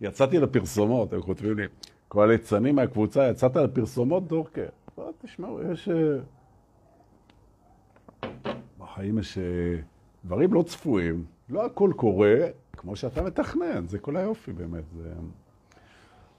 [0.00, 1.64] יצאתי לפרסומות, הם כותבים לי,
[2.08, 4.66] כל הליצנים מהקבוצה, יצאת לפרסומות, דורקר?
[4.98, 5.88] לא, תשמעו, יש...
[5.88, 6.18] אה,
[8.78, 9.42] בחיים יש אה,
[10.24, 12.36] דברים לא צפויים, לא הכל קורה
[12.72, 14.84] כמו שאתה מתכנן, זה כל היופי באמת.
[14.96, 15.12] זה...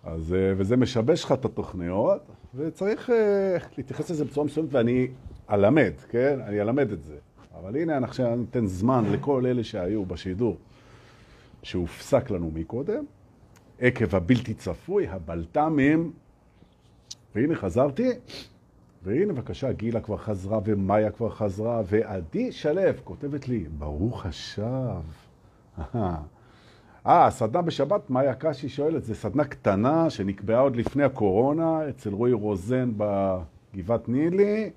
[0.03, 2.21] אז, אה, וזה משבש לך את התוכניות,
[2.55, 3.09] וצריך
[3.77, 5.07] להתייחס לזה בצורה מסוימת, ואני
[5.49, 6.39] אלמד, כן?
[6.47, 7.15] אני אלמד את זה.
[7.61, 10.57] אבל הנה, אני עכשיו ניתן זמן לכל אלה שהיו בשידור,
[11.63, 13.03] שהופסק לנו מקודם,
[13.79, 16.11] עקב הבלתי צפוי, הבלת"מים,
[17.35, 18.09] והנה חזרתי,
[19.03, 25.01] והנה בבקשה, גילה כבר חזרה, ומאיה כבר חזרה, ועדי שלו כותבת לי, ברוך השב.
[25.95, 26.17] אה,
[27.05, 32.91] הסדנה בשבת, מאיה קשי שואלת, זו סדנה קטנה שנקבעה עוד לפני הקורונה אצל רועי רוזן
[32.97, 34.71] בגבעת נילי.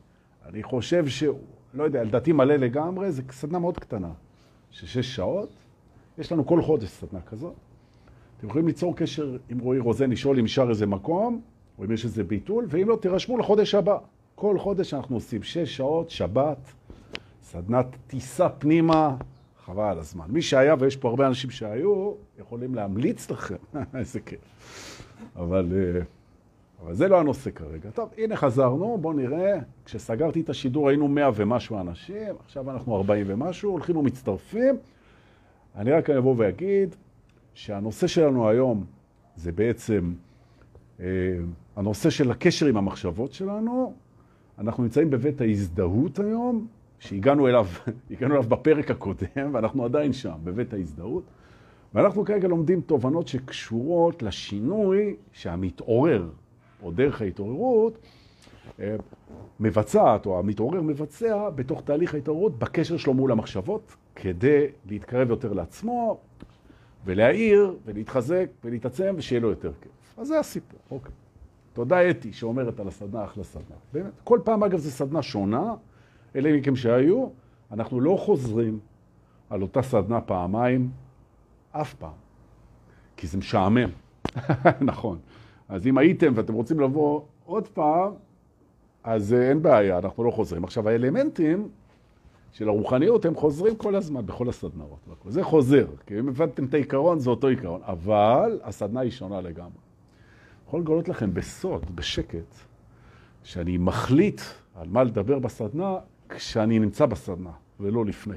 [0.48, 1.24] אני חושב ש...
[1.74, 4.10] לא יודע, לדעתי מלא לגמרי, זו סדנה מאוד קטנה,
[4.70, 5.48] של שש שעות.
[6.18, 7.54] יש לנו כל חודש סדנה כזאת.
[8.38, 11.40] אתם יכולים ליצור קשר עם רועי רוזן, לשאול אם נשאר איזה מקום,
[11.78, 13.98] או אם יש איזה ביטול, ואם לא, תירשמו לחודש הבא.
[14.34, 16.72] כל חודש אנחנו עושים שש שעות, שבת,
[17.42, 19.16] סדנת טיסה פנימה,
[19.64, 20.24] חבל על הזמן.
[20.28, 23.56] מי שהיה, ויש פה הרבה אנשים שהיו, יכולים להמליץ לכם,
[23.98, 24.40] איזה כיף.
[25.36, 26.00] אבל, אה,
[26.84, 27.90] אבל זה לא הנושא כרגע.
[27.90, 29.58] טוב, הנה חזרנו, בואו נראה.
[29.84, 34.76] כשסגרתי את השידור היינו מאה ומשהו אנשים, עכשיו אנחנו ארבעים ומשהו, הולכים ומצטרפים.
[35.76, 36.94] אני רק אבוא ואגיד
[37.54, 38.84] שהנושא שלנו היום
[39.36, 40.12] זה בעצם
[41.00, 41.06] אה,
[41.76, 43.94] הנושא של הקשר עם המחשבות שלנו.
[44.58, 46.66] אנחנו נמצאים בבית ההזדהות היום,
[46.98, 47.66] שהגענו אליו,
[48.10, 51.24] הגענו אליו בפרק הקודם, ואנחנו עדיין שם, בבית ההזדהות.
[51.94, 56.28] ואנחנו כרגע לומדים תובנות שקשורות לשינוי שהמתעורר,
[56.84, 57.98] או דרך ההתעוררות,
[58.80, 58.96] אה,
[59.60, 66.20] מבצעת, או המתעורר מבצע בתוך תהליך ההתעוררות בקשר שלו מול המחשבות, כדי להתקרב יותר לעצמו,
[67.04, 69.92] ולהעיר, ולהתחזק, ולהתעצם, ושיהיה לו יותר כיף.
[70.18, 71.12] אז זה הסיפור, אוקיי.
[71.72, 73.76] תודה אתי שאומרת על הסדנה, אחלה סדנה.
[73.92, 75.74] באמת, כל פעם אגב זו סדנה שונה,
[76.36, 77.26] אלה מכם שהיו,
[77.72, 78.78] אנחנו לא חוזרים
[79.50, 80.90] על אותה סדנה פעמיים,
[81.72, 82.12] אף פעם,
[83.16, 83.88] כי זה משעמם.
[84.80, 85.18] נכון.
[85.68, 88.12] אז אם הייתם ואתם רוצים לבוא עוד פעם,
[89.04, 90.64] אז אה, אין בעיה, אנחנו לא חוזרים.
[90.64, 91.68] עכשיו, האלמנטים
[92.52, 94.98] של הרוחניות הם חוזרים כל הזמן, בכל הסדנאות.
[95.28, 97.80] זה חוזר, כי אם הבנתם את העיקרון, זה אותו עיקרון.
[97.84, 99.78] אבל הסדנה היא שונה לגמרי.
[100.66, 102.54] יכול לגלות לכם בסוד, בשקט,
[103.42, 104.40] שאני מחליט
[104.74, 105.96] על מה לדבר בסדנה
[106.28, 107.50] כשאני נמצא בסדנה,
[107.80, 108.36] ולא לפני.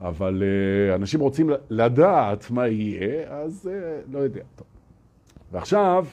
[0.00, 4.42] אבל uh, אנשים רוצים לדעת מה יהיה, אז uh, לא יודע.
[4.56, 4.66] טוב.
[5.54, 6.06] ועכשיו,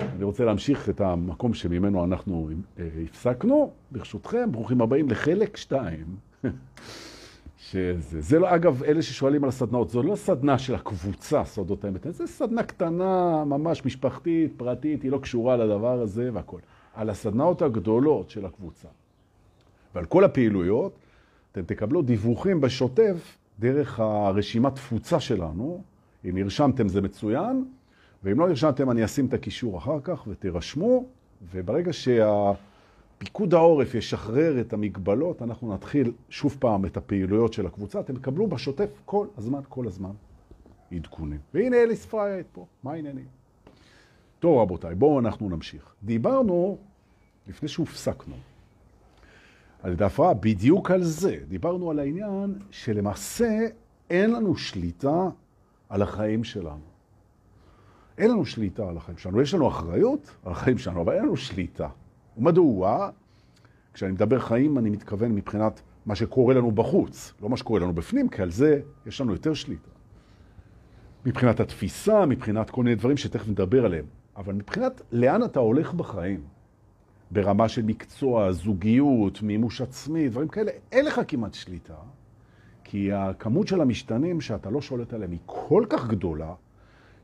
[0.00, 3.70] אני רוצה להמשיך את המקום שממנו אנחנו uh, הפסקנו.
[3.90, 6.06] ברשותכם, ברוכים הבאים לחלק 2.
[7.56, 12.06] שזה, זה לא, אגב, אלה ששואלים על הסדנאות, זו לא סדנה של הקבוצה, סודות האמת,
[12.10, 16.58] זו סדנה קטנה, ממש משפחתית, פרטית, היא לא קשורה לדבר הזה והכל.
[16.94, 18.88] על הסדנאות הגדולות של הקבוצה.
[19.94, 20.92] ועל כל הפעילויות,
[21.52, 25.82] אתם תקבלו דיווחים בשוטף דרך הרשימת תפוצה שלנו.
[26.24, 27.64] אם נרשמתם זה מצוין,
[28.24, 31.04] ואם לא נרשמתם אני אשים את הקישור אחר כך ותירשמו,
[31.52, 38.00] וברגע שהפיקוד העורף ישחרר את המגבלות, אנחנו נתחיל שוב פעם את הפעילויות של הקבוצה.
[38.00, 40.12] אתם תקבלו בשוטף כל הזמן, כל הזמן
[40.92, 41.38] עדכונים.
[41.54, 43.26] והנה אליס פרייט פה, מה העניינים?
[44.38, 45.94] טוב רבותיי, בואו אנחנו נמשיך.
[46.02, 46.78] דיברנו,
[47.48, 48.34] לפני שהופסקנו,
[49.82, 51.36] על ידי הפרעה, בדיוק על זה.
[51.48, 53.58] דיברנו על העניין שלמעשה
[54.10, 55.28] אין לנו שליטה
[55.88, 56.91] על החיים שלנו.
[58.18, 59.40] אין לנו שליטה על החיים שלנו.
[59.40, 61.88] יש לנו אחריות על החיים שלנו, אבל אין לנו שליטה.
[62.38, 63.10] ומדוע?
[63.94, 68.28] כשאני מדבר חיים, אני מתכוון מבחינת מה שקורה לנו בחוץ, לא מה שקורה לנו בפנים,
[68.28, 69.88] כי על זה יש לנו יותר שליטה.
[71.26, 74.04] מבחינת התפיסה, מבחינת כל מיני דברים שתכף נדבר עליהם.
[74.36, 76.40] אבל מבחינת לאן אתה הולך בחיים,
[77.30, 81.94] ברמה של מקצוע, זוגיות, מימוש עצמי, דברים כאלה, אין לך כמעט שליטה,
[82.84, 86.54] כי הכמות של המשתנים שאתה לא שולט עליהם היא כל כך גדולה,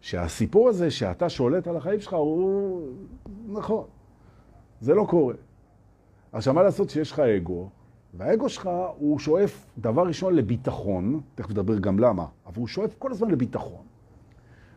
[0.00, 2.82] שהסיפור הזה שאתה שולט על החיים שלך הוא...
[3.48, 3.84] נכון,
[4.80, 5.34] זה לא קורה.
[6.32, 7.68] עכשיו, מה לעשות שיש לך אגו,
[8.14, 13.10] והאגו שלך הוא שואף דבר ראשון לביטחון, תכף נדבר גם למה, אבל הוא שואף כל
[13.10, 13.82] הזמן לביטחון.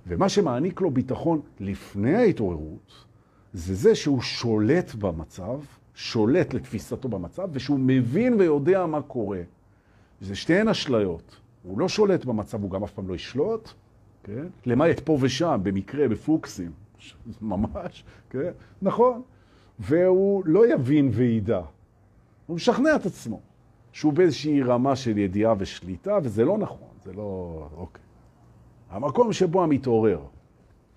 [0.08, 3.06] ומה שמעניק לו ביטחון לפני ההתעוררות,
[3.54, 5.60] זה זה שהוא שולט במצב,
[5.94, 9.42] שולט לתפיסתו במצב, ושהוא מבין ויודע מה קורה.
[10.22, 11.36] זה שתיהן אשליות.
[11.64, 13.74] הוא לא שולט במצב, הוא גם אף פעם לא ישלוט,
[14.24, 14.46] כן?
[14.66, 16.72] למעט פה ושם, במקרה, בפוקסים.
[17.42, 18.52] ממש, כן?
[18.82, 19.22] נכון.
[19.80, 21.62] והוא לא יבין וידע.
[22.48, 23.40] הוא משכנע את עצמו
[23.92, 27.68] שהוא באיזושהי רמה של ידיעה ושליטה, וזה לא נכון, זה לא...
[27.78, 28.02] אוקיי.
[28.90, 30.20] המקום שבו המתעורר,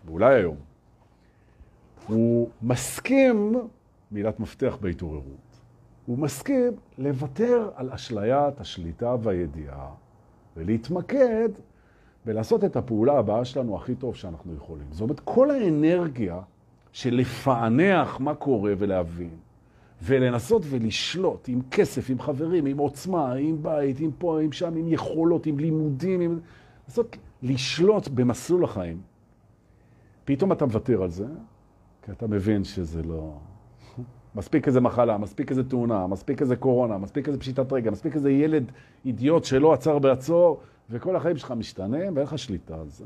[0.05, 0.57] ואולי היום,
[2.07, 3.55] הוא מסכים,
[4.13, 5.61] מילת מפתח בהתעוררות,
[6.07, 9.91] הוא מסכים לוותר על אשליית השליטה והידיעה
[10.57, 11.49] ולהתמקד
[12.27, 14.87] ולעשות את הפעולה הבאה שלנו הכי טוב שאנחנו יכולים.
[14.91, 16.41] זאת אומרת, כל האנרגיה
[16.93, 19.37] של לפענח מה קורה ולהבין,
[20.03, 24.89] ולנסות ולשלוט עם כסף, עם חברים, עם עוצמה, עם בית, עם פה, עם שם, עם
[24.89, 26.39] יכולות, עם לימודים, עם...
[26.89, 29.01] לנסות לשלוט במסלול החיים.
[30.25, 31.27] פתאום אתה מוותר על זה,
[32.03, 33.39] כי אתה מבין שזה לא...
[34.35, 38.31] מספיק איזה מחלה, מספיק איזה תאונה, מספיק איזה קורונה, מספיק איזה פשיטת רגע, מספיק איזה
[38.31, 38.73] ילד
[39.05, 43.05] אידיוט שלא עצר בעצור, וכל החיים שלך משתנה, ואין לך שליטה על זה,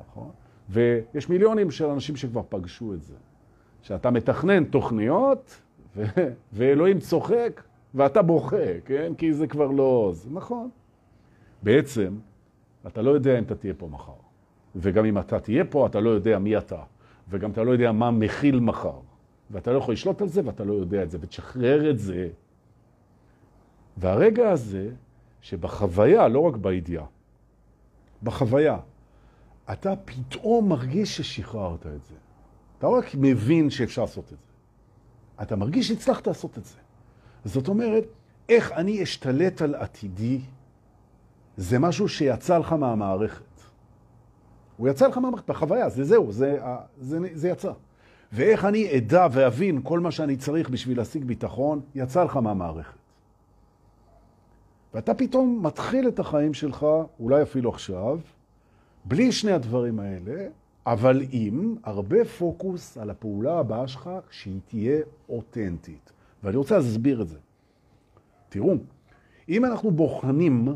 [0.00, 0.30] נכון?
[0.68, 3.14] ויש מיליונים של אנשים שכבר פגשו את זה.
[3.82, 5.60] שאתה מתכנן תוכניות,
[5.96, 6.04] ו...
[6.52, 7.62] ואלוהים צוחק,
[7.94, 9.12] ואתה בוכה, כן?
[9.18, 10.10] כי זה כבר לא...
[10.14, 10.70] זה נכון.
[11.62, 12.14] בעצם,
[12.86, 14.12] אתה לא יודע אם אתה תהיה פה מחר.
[14.76, 16.82] וגם אם אתה תהיה פה, אתה לא יודע מי אתה.
[17.28, 18.98] וגם אתה לא יודע מה מכיל מחר.
[19.50, 21.18] ואתה לא יכול לשלוט על זה, ואתה לא יודע את זה.
[21.20, 22.28] ותשחרר את זה.
[23.96, 24.90] והרגע הזה,
[25.46, 27.04] שבחוויה, לא רק בידיעה,
[28.22, 28.78] בחוויה,
[29.72, 32.14] אתה פתאום מרגיש ששחררת את זה.
[32.78, 34.52] אתה רק מבין שאפשר לעשות את זה.
[35.42, 36.76] אתה מרגיש שהצלחת לעשות את זה.
[37.44, 38.04] זאת אומרת,
[38.48, 40.40] איך אני אשתלט על עתידי,
[41.56, 43.60] זה משהו שיצא לך מהמערכת.
[44.76, 46.58] הוא יצא לך מהמערכת, בחוויה, זה זהו, זה,
[47.00, 47.72] זה, זה יצא.
[48.32, 53.05] ואיך אני אדע ואבין כל מה שאני צריך בשביל להשיג ביטחון, יצא לך מהמערכת.
[54.96, 56.86] ואתה פתאום מתחיל את החיים שלך,
[57.20, 58.18] אולי אפילו עכשיו,
[59.04, 60.48] בלי שני הדברים האלה,
[60.86, 66.12] אבל עם הרבה פוקוס על הפעולה הבאה שלך, שהיא תהיה אותנטית.
[66.42, 67.38] ואני רוצה להסביר את זה.
[68.48, 68.74] תראו,
[69.48, 70.68] אם אנחנו בוחנים,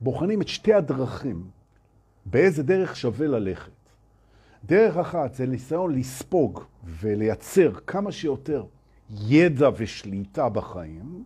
[0.00, 1.44] בוחנים את שתי הדרכים,
[2.26, 3.70] באיזה דרך שווה ללכת.
[4.64, 8.64] דרך אחת זה ניסיון לספוג ולייצר כמה שיותר
[9.10, 11.24] ידע ושליטה בחיים,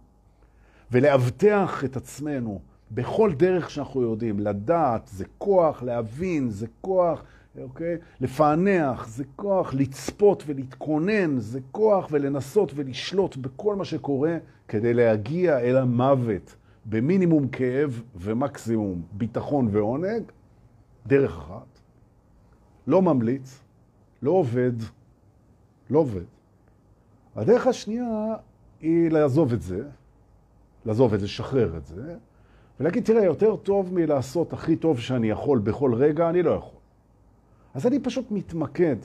[0.92, 4.40] ולאבטח את עצמנו בכל דרך שאנחנו יודעים.
[4.40, 7.22] לדעת זה כוח, להבין זה כוח,
[7.62, 7.96] אוקיי?
[8.20, 14.36] לפענח זה כוח, לצפות ולהתכונן זה כוח, ולנסות ולשלוט בכל מה שקורה
[14.68, 20.22] כדי להגיע אל המוות במינימום כאב ומקסימום ביטחון ועונג,
[21.06, 21.78] דרך אחת.
[22.86, 23.60] לא ממליץ,
[24.22, 24.72] לא עובד,
[25.90, 26.24] לא עובד.
[27.36, 28.34] הדרך השנייה
[28.80, 29.82] היא לעזוב את זה,
[30.86, 32.14] לעזוב את זה, לשחרר את זה,
[32.80, 36.78] ולהגיד, תראה, יותר טוב מלעשות הכי טוב שאני יכול בכל רגע, אני לא יכול.
[37.74, 38.96] אז אני פשוט מתמקד,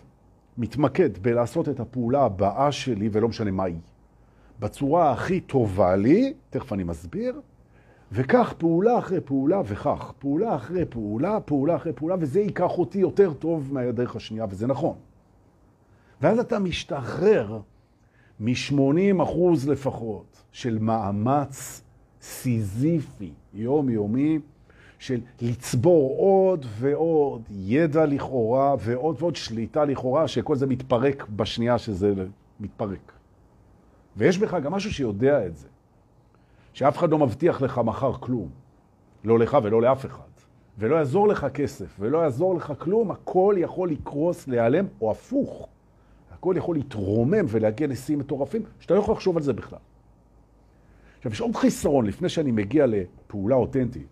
[0.57, 3.79] מתמקד בלעשות את הפעולה הבאה שלי, ולא משנה מה היא.
[4.59, 7.41] בצורה הכי טובה לי, תכף אני מסביר,
[8.11, 13.33] וכך פעולה אחרי פעולה וכך, פעולה אחרי פעולה, פעולה אחרי פעולה, וזה ייקח אותי יותר
[13.33, 14.95] טוב מהדרך השנייה, וזה נכון.
[16.21, 17.59] ואז אתה משתחרר
[18.41, 21.81] מ-80 אחוז לפחות של מאמץ
[22.21, 24.39] סיזיפי, יומיומי,
[24.99, 32.13] של לצבור עוד ועוד ידע לכאורה ועוד ועוד שליטה לכאורה, שכל זה מתפרק בשנייה שזה
[32.59, 33.11] מתפרק.
[34.17, 35.67] ויש בך גם משהו שיודע את זה.
[36.73, 38.49] שאף אחד לא מבטיח לך מחר כלום.
[39.23, 40.31] לא לך ולא לאף אחד.
[40.77, 45.67] ולא יעזור לך כסף, ולא יעזור לך כלום, הכל יכול לקרוס, להיעלם, או הפוך.
[46.41, 49.79] הכל יכול להתרומם ולהגיע לשיאים מטורפים, שאתה לא יכול לחשוב על זה בכלל.
[51.17, 54.07] עכשיו, יש עוד חיסרון, לפני שאני מגיע לפעולה אותנטית,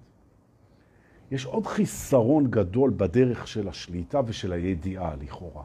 [1.31, 5.63] יש עוד חיסרון גדול בדרך של השליטה ושל הידיעה, לכאורה.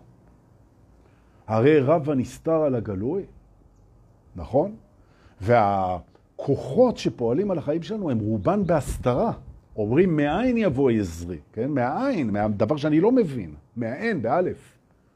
[1.46, 3.22] הרי רב הנסתר על הגלוי,
[4.36, 4.76] נכון?
[5.40, 5.98] וה...
[6.34, 9.32] הכוחות שפועלים על החיים שלנו הם רובן בהסתרה.
[9.76, 11.70] אומרים, מאין יבוא עזרי, כן?
[11.70, 14.73] מהעין, מהדבר שאני לא מבין, מהאין, באלף,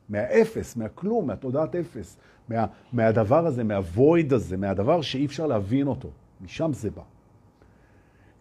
[0.09, 2.17] מהאפס, מהכלום, מהתודעת אפס,
[2.49, 6.11] מה, מהדבר הזה, מהוויד הזה, מהדבר שאי אפשר להבין אותו.
[6.41, 7.03] משם זה בא.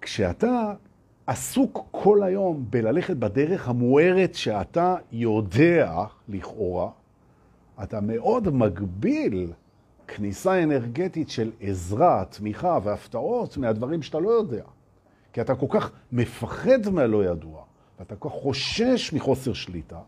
[0.02, 0.74] כשאתה
[1.28, 6.90] עסוק כל היום בללכת בדרך המוארת שאתה יודע, לכאורה,
[7.84, 9.52] אתה מאוד מגביל
[10.08, 14.64] כניסה אנרגטית של עזרה, תמיכה והפתעות מהדברים שאתה לא יודע.
[15.34, 17.64] כי אתה כל כך מפחד מהלא ידוע,
[18.00, 20.00] ואתה כל כך חושש מחוסר שליטה,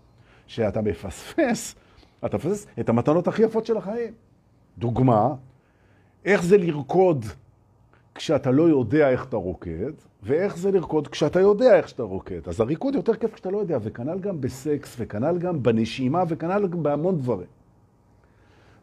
[0.50, 1.76] שאתה מפספס,
[2.26, 4.14] אתה מפספס את המתנות הכי יפות של החיים.
[4.78, 5.34] דוגמה,
[6.26, 7.26] איך זה לרקוד
[8.16, 9.92] כשאתה לא יודע איך אתה רוקד,
[10.24, 12.48] ואיך זה לרקוד כשאתה יודע איך שאתה רוקד.
[12.48, 16.84] אז הריקוד יותר כיף כשאתה לא יודע, וכנ"ל גם בסקס, וכנ"ל גם בנשימה, וכנ"ל גם
[16.84, 17.48] בהמון דברים.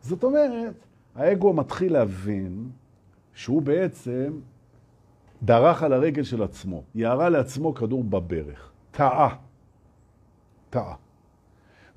[0.01, 0.75] זאת אומרת,
[1.15, 2.69] האגו מתחיל להבין
[3.35, 4.33] שהוא בעצם
[5.43, 9.37] דרך על הרגל של עצמו, יערה לעצמו כדור בברך, טעה,
[10.71, 11.06] טעה.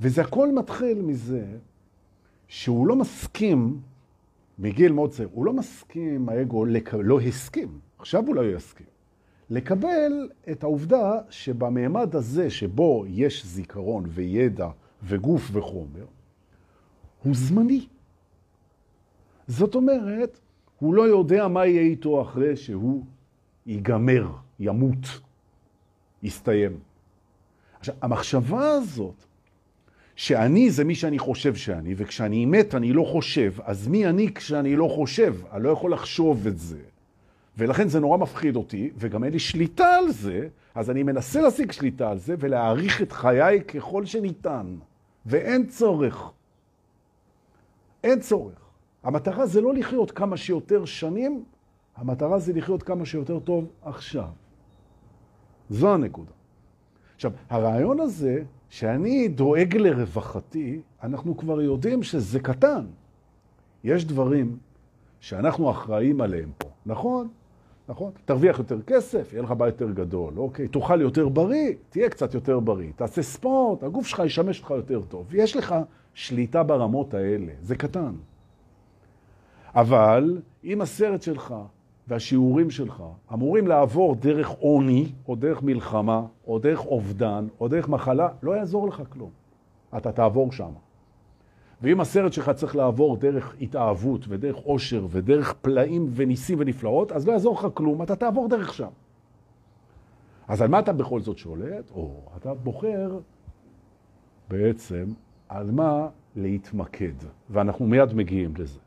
[0.02, 1.46] וזה הכל מתחיל מזה
[2.48, 3.82] שהוא לא מסכים,
[4.60, 6.94] מגיל מאוד צעיר, הוא לא מסכים, האגו, לק...
[6.94, 8.88] לא הסכים, עכשיו הוא לא יסכים,
[9.50, 14.70] לקבל את העובדה שבמימד הזה, שבו יש זיכרון וידע
[15.04, 16.06] וגוף וחומר,
[17.24, 17.88] הוא זמני.
[19.48, 20.40] זאת אומרת,
[20.80, 23.06] הוא לא יודע מה יהיה איתו אחרי שהוא
[23.66, 25.06] ייגמר, ימות,
[26.24, 26.80] יסתיים.
[27.80, 29.26] עכשיו, המחשבה הזאת,
[30.20, 34.76] שאני זה מי שאני חושב שאני, וכשאני מת אני לא חושב, אז מי אני כשאני
[34.76, 35.36] לא חושב?
[35.52, 36.80] אני לא יכול לחשוב את זה.
[37.58, 41.72] ולכן זה נורא מפחיד אותי, וגם אין לי שליטה על זה, אז אני מנסה להשיג
[41.72, 44.76] שליטה על זה ולהעריך את חיי ככל שניתן.
[45.26, 46.32] ואין צורך.
[48.04, 48.60] אין צורך.
[49.04, 51.44] המטרה זה לא לחיות כמה שיותר שנים,
[51.96, 54.30] המטרה זה לחיות כמה שיותר טוב עכשיו.
[55.70, 56.32] זו הנקודה.
[57.16, 62.86] עכשיו, הרעיון הזה, שאני דואג לרווחתי, אנחנו כבר יודעים שזה קטן.
[63.84, 64.58] יש דברים
[65.20, 67.28] שאנחנו אחראים עליהם פה, נכון?
[67.90, 68.12] נכון?
[68.26, 70.68] תרוויח יותר כסף, יהיה לך בית יותר גדול, אוקיי?
[70.68, 72.92] תאכל יותר בריא, תהיה קצת יותר בריא.
[72.96, 75.36] תעשה ספורט, הגוף שלך ישמש לך יותר טוב.
[75.36, 75.76] יש לך
[76.14, 78.14] שליטה ברמות האלה, זה קטן.
[79.76, 81.56] אבל אם הסרט שלך
[82.10, 88.30] והשיעורים שלך אמורים לעבור דרך עוני, או דרך מלחמה, או דרך אובדן, או דרך מחלה,
[88.44, 89.30] לא יעזור לך כלום.
[89.98, 90.72] אתה תעבור שם.
[91.82, 97.32] ואם הסרט שלך צריך לעבור דרך התאהבות ודרך עושר ודרך פלאים וניסים ונפלאות, אז לא
[97.32, 98.90] יעזור לך כלום, אתה תעבור דרך שם.
[100.48, 101.92] אז על מה אתה בכל זאת שולט?
[101.92, 103.20] או, אתה בוחר
[104.50, 105.06] בעצם
[105.50, 107.14] על מה להתמקד,
[107.50, 108.80] ואנחנו מיד מגיעים לזה.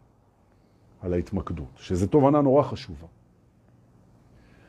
[1.03, 3.07] על ההתמקדות, שזו תובנה נורא חשובה.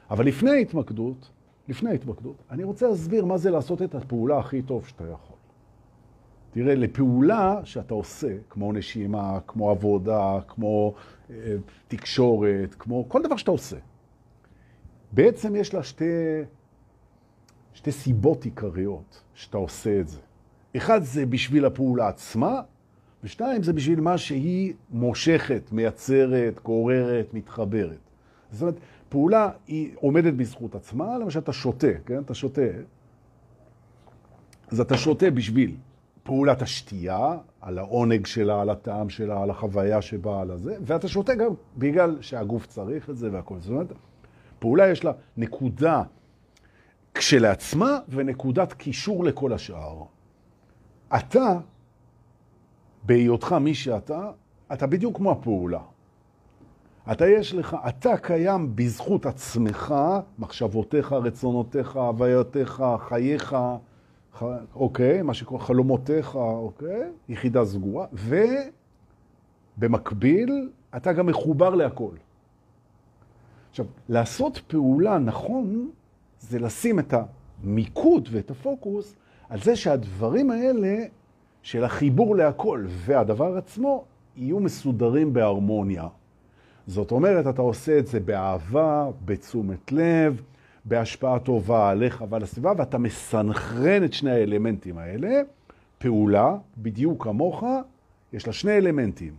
[0.09, 1.31] אבל לפני ההתמקדות,
[1.67, 5.35] לפני ההתמקדות, אני רוצה להסביר מה זה לעשות את הפעולה הכי טוב שאתה יכול.
[6.51, 10.93] תראה, לפעולה שאתה עושה, כמו נשימה, כמו עבודה, כמו
[11.29, 11.35] אה,
[11.87, 13.77] תקשורת, כמו כל דבר שאתה עושה,
[15.11, 16.05] בעצם יש לה שתי,
[17.73, 20.19] שתי סיבות עיקריות שאתה עושה את זה.
[20.77, 22.61] אחד זה בשביל הפעולה עצמה,
[23.23, 27.97] ושתיים, זה בשביל מה שהיא מושכת, מייצרת, גוררת, מתחברת.
[28.51, 28.75] זאת אומרת,
[29.09, 32.21] פעולה היא עומדת בזכות עצמה, למשל אתה שותה, כן?
[32.21, 32.61] אתה שותה.
[34.71, 35.75] אז אתה שותה בשביל
[36.23, 41.35] פעולת השתייה, על העונג שלה, על הטעם שלה, על החוויה שבאה, על הזה, ואתה שותה
[41.35, 43.55] גם בגלל שהגוף צריך את זה והכל.
[43.59, 43.93] זאת אומרת,
[44.59, 46.03] פעולה יש לה נקודה
[47.13, 50.03] כשלעצמה ונקודת קישור לכל השאר.
[51.15, 51.59] אתה
[53.05, 54.31] בהיותך מי שאתה,
[54.73, 55.81] אתה בדיוק כמו הפעולה.
[57.11, 59.95] אתה יש לך, אתה קיים בזכות עצמך,
[60.39, 63.55] מחשבותיך, רצונותיך, הוויותיך, חייך,
[64.33, 64.43] ח...
[64.75, 68.05] אוקיי, מה שקורה, חלומותיך, אוקיי, יחידה סגורה,
[69.77, 72.15] ובמקביל אתה גם מחובר להכל.
[73.69, 75.91] עכשיו, לעשות פעולה נכון
[76.39, 79.15] זה לשים את המיקוד ואת הפוקוס
[79.49, 81.05] על זה שהדברים האלה
[81.63, 84.05] של החיבור להכל והדבר עצמו
[84.37, 86.07] יהיו מסודרים בהרמוניה.
[86.87, 90.41] זאת אומרת, אתה עושה את זה באהבה, בתשומת לב,
[90.85, 95.41] בהשפעה טובה עליך ועל הסביבה, ואתה מסנכרן את שני האלמנטים האלה.
[95.97, 97.63] פעולה, בדיוק כמוך,
[98.33, 99.33] יש לה שני אלמנטים.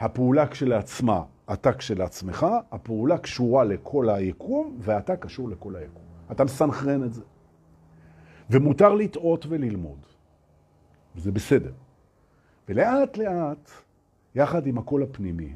[0.00, 6.02] הפעולה כשלעצמה, אתה כשלעצמך, הפעולה קשורה לכל היקום, ואתה קשור לכל היקום.
[6.32, 7.22] אתה מסנכרן את זה.
[8.50, 10.09] ומותר לטעות וללמוד.
[11.16, 11.72] וזה בסדר.
[12.68, 13.70] ולאט לאט,
[14.34, 15.52] יחד עם הקול הפנימי,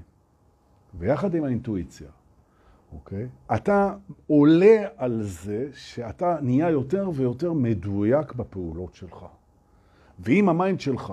[0.99, 2.09] ויחד עם האינטואיציה,
[2.93, 3.29] אוקיי?
[3.55, 3.95] אתה
[4.27, 9.27] עולה על זה שאתה נהיה יותר ויותר מדויק בפעולות שלך.
[10.19, 11.13] ואם ה mind שלך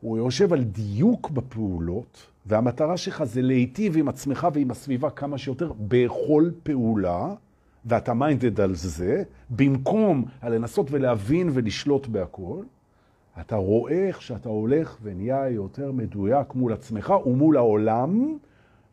[0.00, 5.72] הוא יושב על דיוק בפעולות, והמטרה שלך זה להיטיב עם עצמך ועם הסביבה כמה שיותר
[5.88, 7.34] בכל פעולה,
[7.84, 12.62] ואתה minded על זה, במקום לנסות ולהבין ולשלוט בהכל,
[13.40, 18.38] אתה רואה איך שאתה הולך ונהיה יותר מדויק מול עצמך ומול העולם,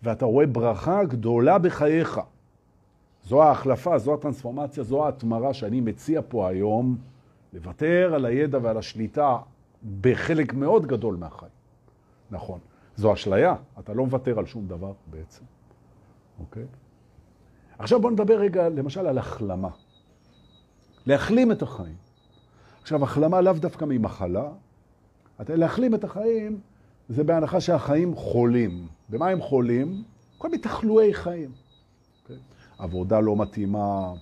[0.04, 2.20] ואתה רואה ברכה גדולה בחייך.
[3.24, 6.98] זו ההחלפה, זו הטרנספורמציה, זו ההתמרה שאני מציע פה היום,
[7.54, 9.38] לוותר על הידע ועל השליטה
[10.02, 11.52] בחלק מאוד גדול מהחיים.
[12.32, 12.60] נכון.
[12.96, 15.44] זו אשליה, אתה לא מוותר על שום דבר בעצם.
[16.40, 16.66] אוקיי?
[17.80, 19.70] עכשיו בוא נדבר רגע למשל על החלמה.
[21.06, 22.09] להחלים את החיים.
[22.90, 24.50] עכשיו, החלמה לאו דווקא ממחלה.
[25.50, 26.60] להחלים את החיים
[27.10, 28.88] זה בהנחה שהחיים חולים.
[29.10, 30.04] במה הם חולים?
[30.38, 31.50] כל מיני תחלואי חיים.
[31.50, 32.22] Okay.
[32.24, 32.36] אוקיי?
[32.78, 34.14] עבודה לא מתאימה,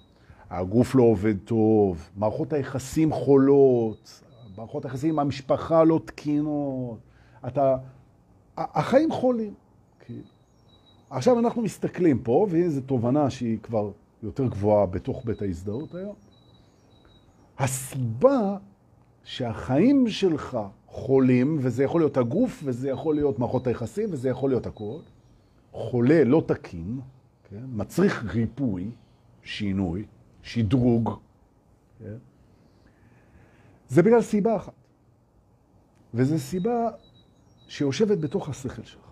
[0.50, 4.24] הגוף לא עובד טוב, מערכות היחסים חולות,
[4.58, 6.98] מערכות היחסים עם המשפחה לא תקינות.
[7.48, 7.78] אתה...
[8.58, 9.54] החיים חולים.
[10.02, 10.12] Okay.
[11.10, 13.92] עכשיו אנחנו מסתכלים פה, והנה זו תובנה שהיא כבר
[14.24, 16.16] יותר גבוהה בתוך בית ההזדהות היום?
[17.60, 18.58] הסיבה
[19.24, 24.66] שהחיים שלך חולים, וזה יכול להיות הגוף, וזה יכול להיות מערכות היחסים, וזה יכול להיות
[24.66, 25.00] הכל,
[25.72, 27.00] חולה לא תקין,
[27.50, 27.64] כן?
[27.68, 28.92] מצריך ריפוי,
[29.44, 30.06] שינוי,
[30.42, 31.10] שדרוג,
[32.00, 32.18] כן?
[33.88, 34.74] זה בגלל סיבה אחת.
[36.14, 36.90] וזו סיבה
[37.68, 39.08] שיושבת בתוך השכל שלך.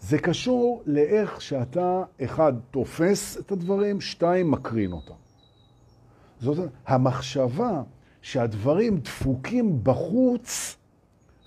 [0.00, 5.14] זה קשור לאיך שאתה, אחד, תופס את הדברים, שתיים, מקרין אותם.
[6.40, 7.82] זאת המחשבה
[8.22, 10.76] שהדברים דפוקים בחוץ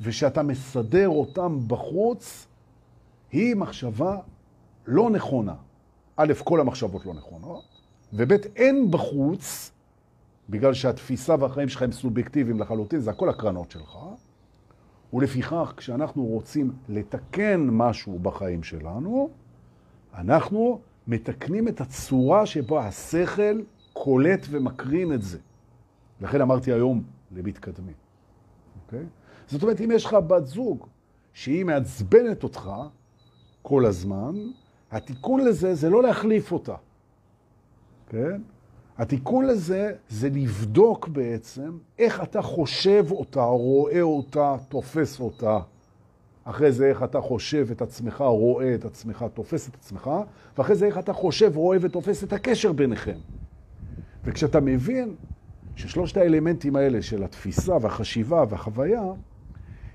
[0.02, 2.48] ושאתה מסדר אותם בחוץ,
[3.32, 4.18] היא מחשבה
[4.88, 5.56] לא נכונה.
[6.18, 7.64] א', כל המחשבות לא נכונות,
[8.14, 9.72] וב', אין בחוץ,
[10.50, 13.98] בגלל שהתפיסה והחיים שלך הם סובייקטיביים לחלוטין, זה הכל הקרנות שלך,
[15.14, 19.30] ולפיכך, כשאנחנו רוצים לתקן משהו בחיים שלנו,
[20.16, 23.62] אנחנו מתקנים את הצורה שבה השכל
[23.94, 25.38] קולט ומקרין את זה.
[26.22, 27.94] לכן אמרתי היום למתקדמים,
[28.86, 29.06] אוקיי?
[29.48, 30.88] זאת אומרת, אם יש לך בת זוג
[31.34, 32.72] שהיא מעצבנת אותך
[33.62, 34.36] כל הזמן,
[34.92, 36.76] התיקון לזה זה לא להחליף אותה,
[38.08, 38.42] כן?
[38.98, 45.60] התיקון לזה זה לבדוק בעצם איך אתה חושב אותה, רואה אותה, תופס אותה.
[46.44, 50.10] אחרי זה איך אתה חושב את עצמך, רואה את עצמך, תופס את עצמך,
[50.58, 53.18] ואחרי זה איך אתה חושב, רואה ותופס את הקשר ביניכם.
[54.24, 55.16] וכשאתה מבין
[55.76, 59.04] ששלושת האלמנטים האלה של התפיסה והחשיבה והחוויה,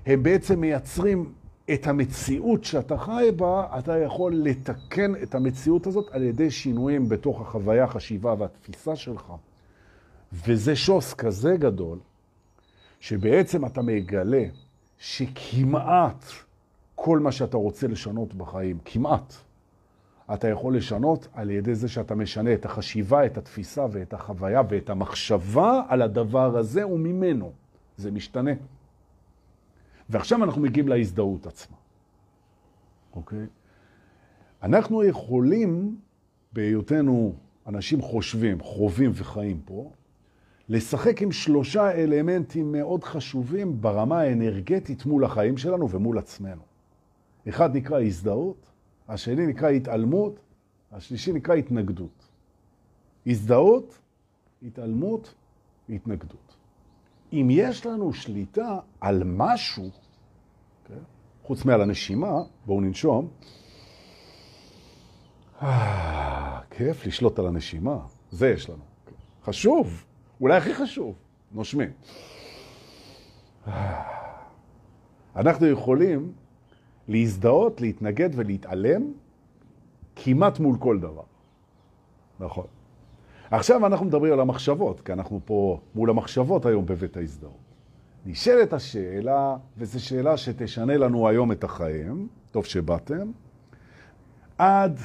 [0.05, 1.33] הם בעצם מייצרים
[1.73, 7.41] את המציאות שאתה חי בה, אתה יכול לתקן את המציאות הזאת על ידי שינויים בתוך
[7.41, 9.33] החוויה, החשיבה והתפיסה שלך.
[10.33, 11.99] וזה שוס כזה גדול,
[12.99, 14.43] שבעצם אתה מגלה
[14.97, 16.25] שכמעט
[16.95, 19.33] כל מה שאתה רוצה לשנות בחיים, כמעט,
[20.33, 24.89] אתה יכול לשנות על ידי זה שאתה משנה את החשיבה, את התפיסה ואת החוויה ואת
[24.89, 27.51] המחשבה על הדבר הזה וממנו.
[27.97, 28.51] זה משתנה.
[30.09, 31.77] ועכשיו אנחנו מגיעים להזדהות עצמה.
[33.15, 33.45] אוקיי?
[34.63, 35.97] אנחנו יכולים,
[36.53, 37.33] בהיותנו
[37.67, 39.91] אנשים חושבים, חווים וחיים פה,
[40.69, 46.61] לשחק עם שלושה אלמנטים מאוד חשובים ברמה האנרגטית מול החיים שלנו ומול עצמנו.
[47.49, 48.71] אחד נקרא הזדהות,
[49.07, 50.39] השני נקרא התעלמות,
[50.91, 52.27] השלישי נקרא התנגדות.
[53.27, 53.99] הזדהות,
[54.63, 55.33] התעלמות,
[55.89, 56.55] התנגדות.
[57.33, 60.99] אם יש לנו שליטה על משהו, okay, כן,
[61.43, 62.31] חוץ מעל הנשימה,
[62.65, 63.27] בואו ננשום,
[65.61, 67.99] אה, כיף לשלוט על הנשימה,
[68.31, 68.83] זה יש לנו.
[69.43, 70.05] חשוב,
[70.41, 71.15] אולי הכי חשוב,
[71.51, 71.89] נושמים.
[73.67, 74.03] אה,
[75.35, 76.33] אנחנו יכולים
[77.07, 79.11] להזדהות, להתנגד ולהתעלם
[80.15, 81.23] כמעט מול כל דבר.
[82.39, 82.65] נכון.
[83.51, 87.67] עכשיו אנחנו מדברים על המחשבות, כי אנחנו פה מול המחשבות היום בבית ההזדהות.
[88.25, 93.31] נשאלת השאלה, וזו שאלה שתשנה לנו היום את החיים, טוב שבאתם,
[94.57, 94.99] עד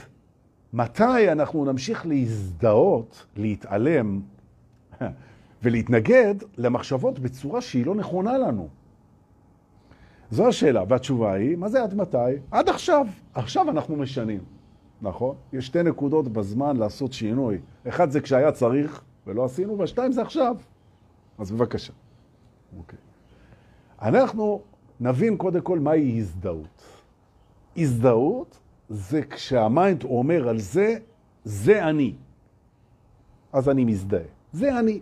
[0.73, 4.21] מתי אנחנו נמשיך להזדהות, להתעלם
[5.63, 8.69] ולהתנגד למחשבות בצורה שהיא לא נכונה לנו.
[10.33, 12.17] זו השאלה, והתשובה היא, מה זה עד מתי?
[12.51, 13.07] עד עכשיו.
[13.35, 14.41] עכשיו אנחנו משנים.
[15.03, 15.37] נכון?
[15.53, 17.59] יש שתי נקודות בזמן לעשות שינוי.
[17.89, 20.57] אחד זה כשהיה צריך ולא עשינו, והשתיים זה עכשיו.
[21.39, 21.93] אז בבקשה.
[22.79, 22.99] אוקיי.
[24.03, 24.61] אנחנו
[25.01, 26.83] נבין קודם כל מהי הזדהות.
[27.77, 28.59] הזדהות
[28.89, 30.97] זה כשהמיינד אומר על זה,
[31.45, 32.15] זה אני.
[33.53, 34.21] אז אני מזדהה.
[34.53, 35.01] זה אני.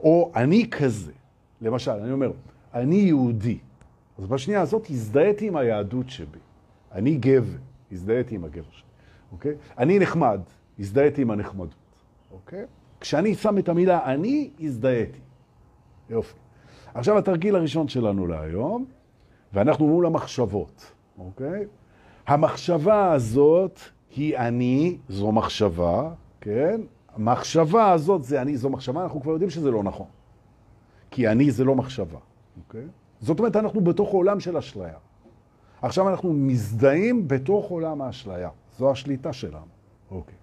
[0.00, 1.12] או אני כזה.
[1.60, 2.32] למשל, אני אומר,
[2.74, 3.58] אני יהודי.
[4.20, 6.38] אז בשנייה הזאת הזדהיתי עם היהדות שבי.
[6.92, 7.56] אני גבר.
[7.92, 8.82] הזדהיתי עם הגבר שלי,
[9.32, 9.54] אוקיי?
[9.78, 10.40] אני נחמד,
[10.78, 11.74] הזדהיתי עם הנחמדות,
[12.32, 12.64] אוקיי?
[13.00, 15.18] כשאני שם את המילה אני, הזדהיתי.
[16.10, 16.34] יופי.
[16.94, 18.84] עכשיו התרגיל הראשון שלנו להיום,
[19.52, 21.66] ואנחנו מול המחשבות, אוקיי?
[22.26, 23.80] המחשבה הזאת
[24.16, 26.10] היא אני, זו מחשבה,
[26.40, 26.80] כן?
[27.14, 30.06] המחשבה הזאת זה אני, זו מחשבה, אנחנו כבר יודעים שזה לא נכון.
[31.10, 32.18] כי אני זה לא מחשבה,
[32.66, 32.84] אוקיי?
[33.20, 34.98] זאת אומרת, אנחנו בתוך עולם של אשליה.
[35.82, 38.50] עכשיו אנחנו מזדהים בתוך עולם האשליה.
[38.78, 39.66] זו השליטה שלנו.
[40.10, 40.34] אוקיי.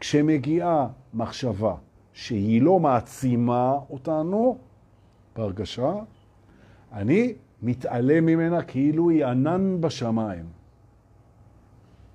[0.00, 1.74] כשמגיעה מחשבה
[2.12, 4.58] שהיא לא מעצימה אותנו
[5.36, 5.92] בהרגשה,
[6.92, 10.44] אני מתעלם ממנה כאילו היא ענן בשמיים.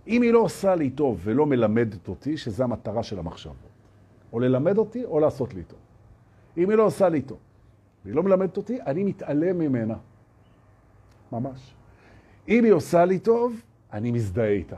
[0.08, 3.56] אם היא לא עושה לי טוב ולא מלמדת אותי, שזה המטרה של המחשבות.
[4.34, 5.80] או ללמד אותי או לעשות לי טוב.
[6.58, 7.38] אם היא לא עושה לי טוב
[8.06, 9.95] והיא לא מלמדת אותי, אני מתעלם ממנה.
[11.32, 11.76] ממש.
[12.47, 13.62] אם היא עושה לי טוב,
[13.93, 14.78] אני מזדהה איתה.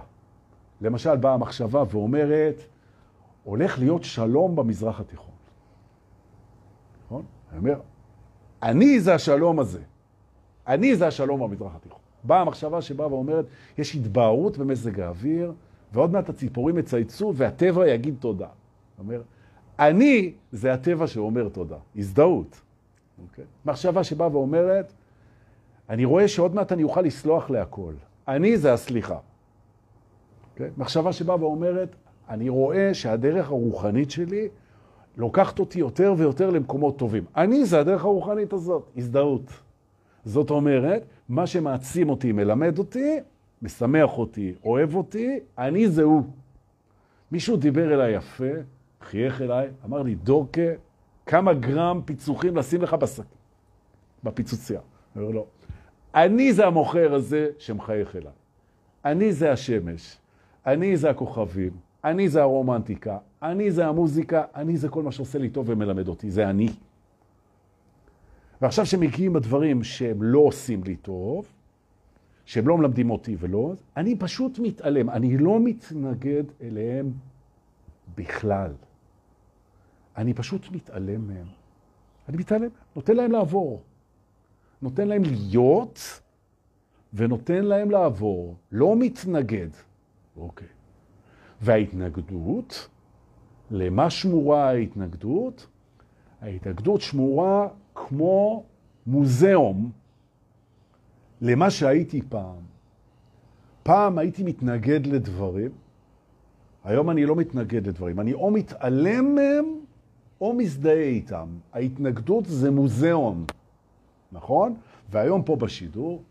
[0.81, 2.63] למשל, באה המחשבה ואומרת,
[3.43, 5.33] הולך להיות שלום במזרח התיכון.
[7.05, 7.23] נכון?
[7.51, 7.79] אני אומר,
[8.63, 9.81] אני זה השלום הזה.
[10.67, 11.99] אני זה השלום במזרח התיכון.
[12.23, 13.45] באה המחשבה שבאה ואומרת,
[13.77, 15.53] יש התבהרות במזג האוויר,
[15.93, 18.47] ועוד מעט הציפורים יצייצו והטבע יגיד תודה.
[18.99, 19.21] אומר,
[19.79, 22.61] אני זה הטבע שאומר תודה, הזדהות.
[23.17, 23.21] Okay.
[23.29, 23.45] אוקיי?
[23.65, 24.93] מחשבה שבאה ואומרת,
[25.89, 27.93] אני רואה שעוד מעט אני אוכל לסלוח להכל.
[28.27, 29.15] אני זה הסליחה.
[29.15, 30.53] Okay.
[30.53, 30.69] אוקיי?
[30.77, 31.95] מחשבה שבאה ואומרת,
[32.29, 34.47] אני רואה שהדרך הרוחנית שלי
[35.17, 37.23] לוקחת אותי יותר ויותר למקומות טובים.
[37.35, 39.51] אני זה הדרך הרוחנית הזאת, הזדהות.
[40.25, 43.19] זאת אומרת, מה שמעצים אותי, מלמד אותי,
[43.61, 46.23] משמח אותי, אוהב אותי, אני זה הוא.
[47.31, 48.51] מישהו דיבר אליי יפה,
[49.01, 50.61] חייך אליי, אמר לי, דורקה,
[51.25, 53.23] כמה גרם פיצוחים לשים לך בשק,
[54.23, 54.81] בפיצוצייה.
[55.15, 55.45] אני אומר לו,
[56.15, 58.31] אני זה המוכר הזה שמחייך אליי.
[59.05, 60.17] אני זה השמש,
[60.65, 61.71] אני זה הכוכבים,
[62.03, 66.31] אני זה הרומנטיקה, אני זה המוזיקה, אני זה כל מה שעושה לי טוב ומלמד אותי,
[66.31, 66.69] זה אני.
[68.61, 71.47] ועכשיו שמגיעים הדברים שהם לא עושים לי טוב,
[72.45, 77.11] שהם לא מלמדים אותי ולא, אני פשוט מתעלם, אני לא מתנגד אליהם
[78.17, 78.71] בכלל.
[80.17, 81.47] אני פשוט מתעלם מהם.
[82.29, 83.83] אני מתעלם, נותן להם לעבור.
[84.81, 86.21] נותן להם להיות
[87.13, 89.69] ונותן להם לעבור, לא מתנגד.
[90.37, 90.67] אוקיי.
[91.61, 92.89] וההתנגדות,
[93.71, 95.67] למה שמורה ההתנגדות?
[96.41, 98.63] ההתנגדות שמורה כמו
[99.07, 99.91] מוזיאום
[101.41, 102.61] למה שהייתי פעם.
[103.83, 105.71] פעם הייתי מתנגד לדברים,
[106.83, 108.19] היום אני לא מתנגד לדברים.
[108.19, 109.65] אני או מתעלם מהם
[110.41, 111.47] או מזדהה איתם.
[111.73, 113.45] ההתנגדות זה מוזיאון,
[114.31, 114.75] נכון?
[115.09, 116.23] והיום פה בשידור,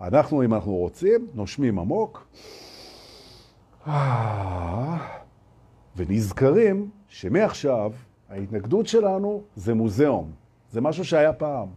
[0.00, 2.26] אנחנו, אם אנחנו רוצים, נושמים עמוק,
[5.96, 7.92] ונזכרים שמעכשיו
[8.28, 10.32] ההתנגדות שלנו זה מוזיאון.
[10.72, 11.68] זה משהו שהיה פעם,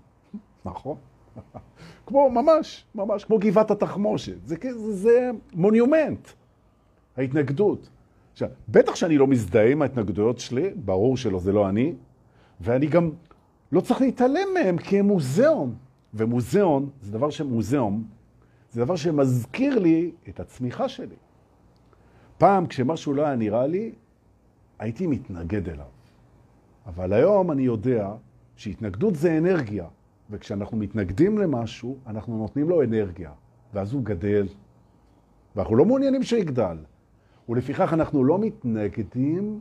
[0.65, 0.97] נכון?
[2.05, 4.37] כמו, ממש, ממש, כמו גבעת התחמושת.
[4.45, 6.27] זה, זה, זה מוניומנט,
[7.17, 7.89] ההתנגדות.
[8.33, 11.93] עכשיו, בטח שאני לא מזדהה עם ההתנגדויות שלי, ברור שלא, זה לא אני,
[12.61, 13.09] ואני גם
[13.71, 15.75] לא צריך להתעלם מהם כי הם מוזיאון.
[16.13, 18.03] ומוזיאון, זה דבר שמוזיאון,
[18.71, 21.15] זה דבר שמזכיר לי את הצמיחה שלי.
[22.37, 23.91] פעם, כשמשהו לא היה נראה לי,
[24.79, 25.85] הייתי מתנגד אליו.
[26.85, 28.11] אבל היום אני יודע
[28.55, 29.85] שהתנגדות זה אנרגיה,
[30.29, 33.31] וכשאנחנו מתנגדים למשהו, אנחנו נותנים לו אנרגיה,
[33.73, 34.47] ואז הוא גדל.
[35.55, 36.77] ואנחנו לא מעוניינים שיגדל.
[37.49, 39.59] ולפיכך אנחנו לא מתנגדים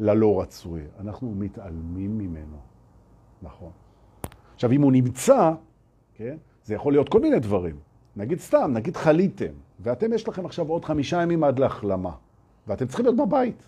[0.00, 2.56] ללא רצוי, אנחנו מתעלמים ממנו.
[3.42, 3.70] נכון.
[4.54, 5.52] עכשיו, אם הוא נמצא,
[6.14, 7.76] כן, זה יכול להיות כל מיני דברים.
[8.16, 12.12] נגיד סתם, נגיד חליתם, ואתם יש לכם עכשיו עוד חמישה ימים עד להחלמה,
[12.66, 13.62] ואתם צריכים להיות בבית.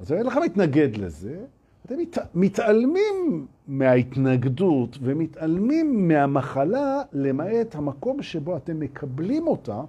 [0.00, 1.44] אז אין לכם להתנגד לזה,
[1.86, 9.82] אתם מת, מתעלמים מההתנגדות ומתעלמים מהמחלה, למעט המקום שבו אתם מקבלים אותה,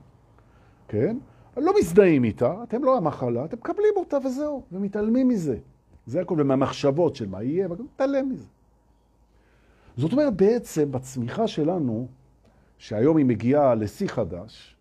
[0.87, 1.17] כן?
[1.63, 5.57] לא מזדהים איתה, אתם לא המחלה, אתם מקבלים אותה וזהו, ומתעלמים מזה.
[6.05, 8.47] זה הכל, ומהמחשבות של מה יהיה, מתעלם מזה.
[9.97, 12.07] זאת אומרת, בעצם בצמיחה שלנו,
[12.77, 14.75] שהיום היא מגיעה לשיא חדש,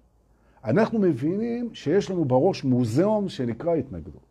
[0.65, 4.27] אנחנו מבינים שיש לנו בראש מוזיאום שנקרא התנגדות.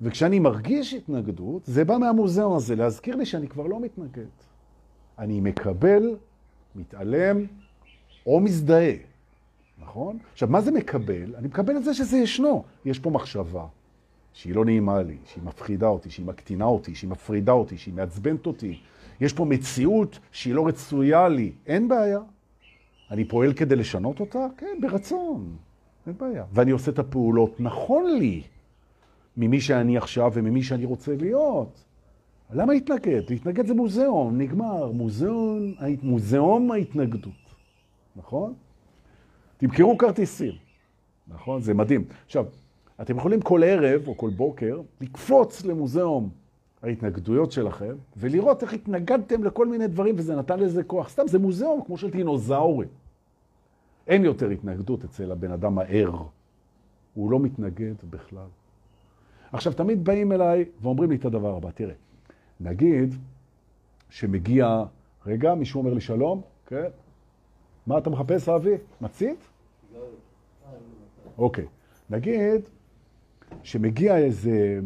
[0.00, 4.30] וכשאני מרגיש התנגדות, זה בא מהמוזיאון הזה, להזכיר לי שאני כבר לא מתנגד.
[5.18, 6.16] אני מקבל,
[6.74, 7.46] מתעלם
[8.26, 8.94] או מזדהה,
[9.82, 10.18] נכון?
[10.32, 11.34] עכשיו, מה זה מקבל?
[11.36, 12.64] אני מקבל את זה שזה ישנו.
[12.84, 13.66] יש פה מחשבה
[14.32, 18.46] שהיא לא נעימה לי, שהיא מפחידה אותי, שהיא מקטינה אותי, שהיא מפרידה אותי, שהיא מעצבנת
[18.46, 18.78] אותי.
[19.20, 21.52] יש פה מציאות שהיא לא רצויה לי.
[21.66, 22.20] אין בעיה.
[23.10, 24.46] אני פועל כדי לשנות אותה?
[24.56, 25.56] כן, ברצון.
[26.06, 26.44] אין בעיה.
[26.52, 28.42] ואני עושה את הפעולות נכון לי.
[29.36, 31.84] ממי שאני עכשיו וממי שאני רוצה להיות.
[32.52, 33.22] למה להתנגד?
[33.30, 34.92] להתנגד זה מוזיאון, נגמר.
[34.92, 37.54] מוזיאון, מוזיאון ההתנגדות,
[38.16, 38.54] נכון?
[39.60, 40.52] תמכרו כרטיסים,
[41.28, 41.62] נכון?
[41.62, 42.04] זה מדהים.
[42.26, 42.46] עכשיו,
[43.00, 46.28] אתם יכולים כל ערב או כל בוקר לקפוץ למוזיאון
[46.82, 51.08] ההתנגדויות שלכם ולראות איך התנגדתם לכל מיני דברים וזה נתן לזה כוח.
[51.08, 52.88] סתם, זה מוזיאון כמו של דינוזאורים.
[54.06, 56.12] אין יותר התנגדות אצל הבן אדם הער.
[57.14, 58.46] הוא לא מתנגד בכלל.
[59.52, 61.94] עכשיו, תמיד באים אליי ואומרים לי את הדבר הבא, תראה,
[62.60, 63.14] נגיד
[64.10, 64.84] שמגיע,
[65.26, 66.88] רגע, מישהו אומר לי שלום, כן?
[67.86, 68.74] מה אתה מחפש, אבי?
[69.00, 69.49] מצית?
[71.38, 71.66] אוקיי.
[72.10, 72.60] נגיד
[73.62, 74.80] שמגיע איזה,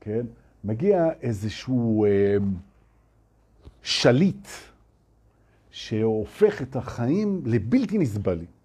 [0.00, 0.26] כן?
[0.64, 2.36] מגיע איזשהו אה,
[3.82, 4.48] שליט
[5.70, 8.56] שהופך את החיים לבלתי נסבלים.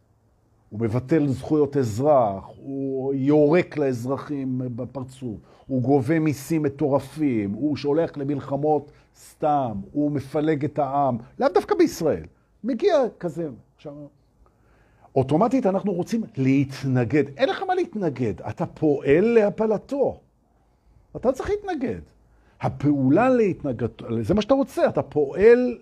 [0.69, 5.37] הוא מבטל זכויות אזרח, הוא יורק לאזרחים בפרצוף,
[5.67, 12.25] הוא גובה מיסים מטורפים, הוא שולח למלחמות סתם, הוא מפלג את העם, לאו דווקא בישראל.
[12.63, 13.49] מגיע כזה.
[13.75, 13.93] עכשיו,
[15.15, 17.23] אוטומטית אנחנו רוצים להתנגד.
[17.37, 20.19] אין לך מה להתנגד, אתה פועל להפלתו.
[21.15, 22.01] אתה צריך להתנגד.
[22.61, 25.77] הפעולה להתנגדות, זה מה שאתה רוצה, אתה פועל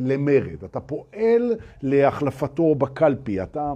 [0.00, 1.52] למרד, אתה פועל
[1.82, 3.72] להחלפתו בקלפי, אתה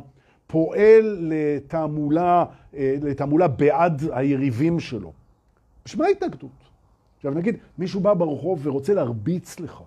[0.47, 2.45] פועל לתעמולה,
[2.77, 5.13] אה, לתעמולה בעד היריבים שלו.
[5.85, 6.51] בשביל מה ההתנגדות?
[7.17, 9.83] עכשיו נגיד, מישהו בא ברחוב ורוצה להרביץ לך,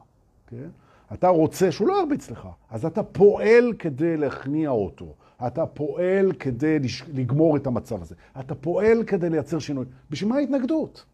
[0.47, 0.68] כן?
[1.14, 5.14] אתה רוצה שהוא לא ירביץ לך, אז אתה פועל כדי להכניע אותו.
[5.47, 6.78] אתה פועל כדי
[7.14, 8.16] לגמור את המצב הזה.
[8.39, 9.86] אתה פועל כדי לייצר שינוי.
[10.10, 11.05] בשביל מה ההתנגדות?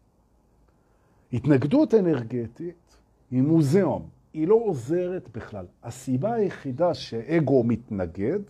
[1.32, 2.96] התנגדות אנרגטית
[3.30, 4.08] היא מוזיאום.
[4.32, 5.66] היא לא עוזרת בכלל.
[5.82, 8.40] הסיבה היחידה שאגו מתנגד,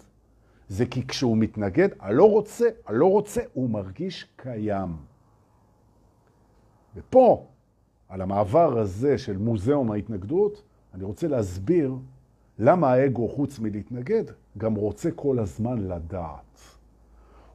[0.68, 4.88] זה כי כשהוא מתנגד, הלא רוצה, הלא רוצה, הוא מרגיש קיים.
[6.97, 7.47] ופה,
[8.09, 10.62] על המעבר הזה של מוזיאום ההתנגדות,
[10.97, 11.94] אני רוצה להסביר
[12.59, 14.24] למה האגו, חוץ מלהתנגד,
[14.59, 16.61] גם רוצה כל הזמן לדעת.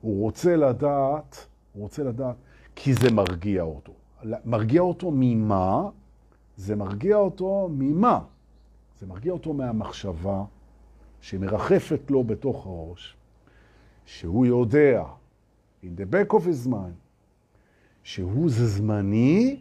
[0.02, 2.36] הוא רוצה לדעת, הוא רוצה לדעת,
[2.76, 3.94] כי זה מרגיע אותו.
[4.46, 5.90] מרגיע אותו ממה?
[6.58, 8.20] זה מרגיע אותו ממה?
[9.00, 10.44] זה מרגיע אותו מהמחשבה
[11.22, 13.16] שמרחפת לו בתוך הראש,
[14.06, 15.04] שהוא יודע,
[15.84, 17.00] in the back of his mind,
[18.04, 19.60] שהוא זה זמני,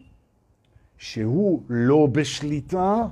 [0.99, 3.09] שהוא לא בשליטה,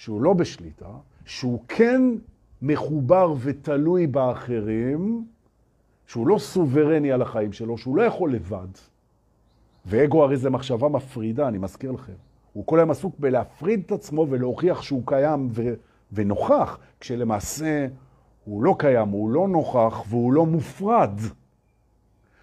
[0.00, 0.90] שהוא לא בשליטה,
[1.24, 2.02] שהוא כן
[2.62, 5.24] מחובר ותלוי באחרים,
[6.06, 8.68] שהוא לא סוברני על החיים שלו, שהוא לא יכול לבד.
[9.86, 12.12] ואגו הרי זה מחשבה מפרידה, אני מזכיר לכם.
[12.52, 15.74] הוא כל היום עסוק בלהפריד את עצמו ולהוכיח שהוא קיים ו...
[16.12, 17.86] ונוכח, כשלמעשה
[18.44, 21.20] הוא לא קיים, הוא לא נוכח והוא לא מופרד.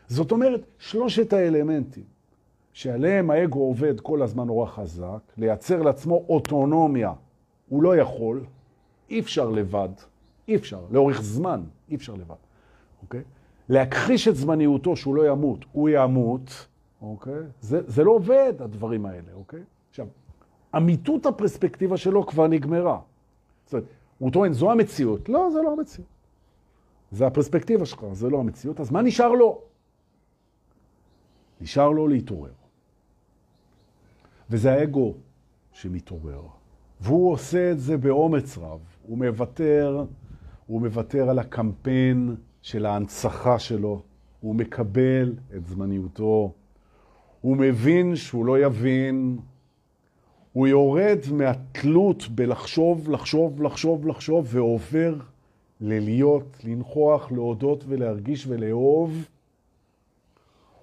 [0.08, 2.04] זאת אומרת, שלושת האלמנטים
[2.74, 7.14] שעליהם האגו עובד כל הזמן נורא חזק, לייצר לעצמו אוטונומיה,
[7.70, 8.44] הוא לא יכול,
[9.10, 9.90] אי אפשר לבד,
[10.48, 12.36] אי אפשר, לאורך זמן, אי אפשר לבד,
[13.02, 13.22] אוקיי?
[13.70, 16.68] להכחיש את זמניותו שהוא לא ימות, הוא ימות,
[17.02, 17.42] אוקיי?
[17.62, 19.64] זה, זה לא עובד, הדברים האלה, אוקיי?
[19.90, 20.08] עכשיו,
[20.78, 23.00] אמיתות הפרספקטיבה שלו כבר נגמרה.
[23.66, 23.88] זאת אומרת,
[24.18, 25.30] הוא טוען, זו המציאות.
[25.30, 26.10] לא, זה לא המציאות.
[27.12, 28.80] זה הפרספקטיבה שלך, זה לא המציאות.
[28.80, 29.62] אז מה נשאר לו?
[31.62, 32.52] נשאר לו להתעורר.
[34.50, 35.14] וזה האגו
[35.72, 36.42] שמתעורר.
[37.02, 38.80] והוא עושה את זה באומץ רב.
[39.04, 40.06] הוא מוותר,
[40.68, 44.02] הוא מוותר על הקמפיין של ההנצחה שלו.
[44.40, 46.52] הוא מקבל את זמניותו.
[47.42, 49.38] הוא מבין שהוא לא יבין,
[50.54, 55.16] הוא יורד מהתלות בלחשוב, לחשוב, לחשוב, לחשוב, ועובר
[55.82, 59.28] ללהיות, לנכוח, להודות ולהרגיש ולאהוב.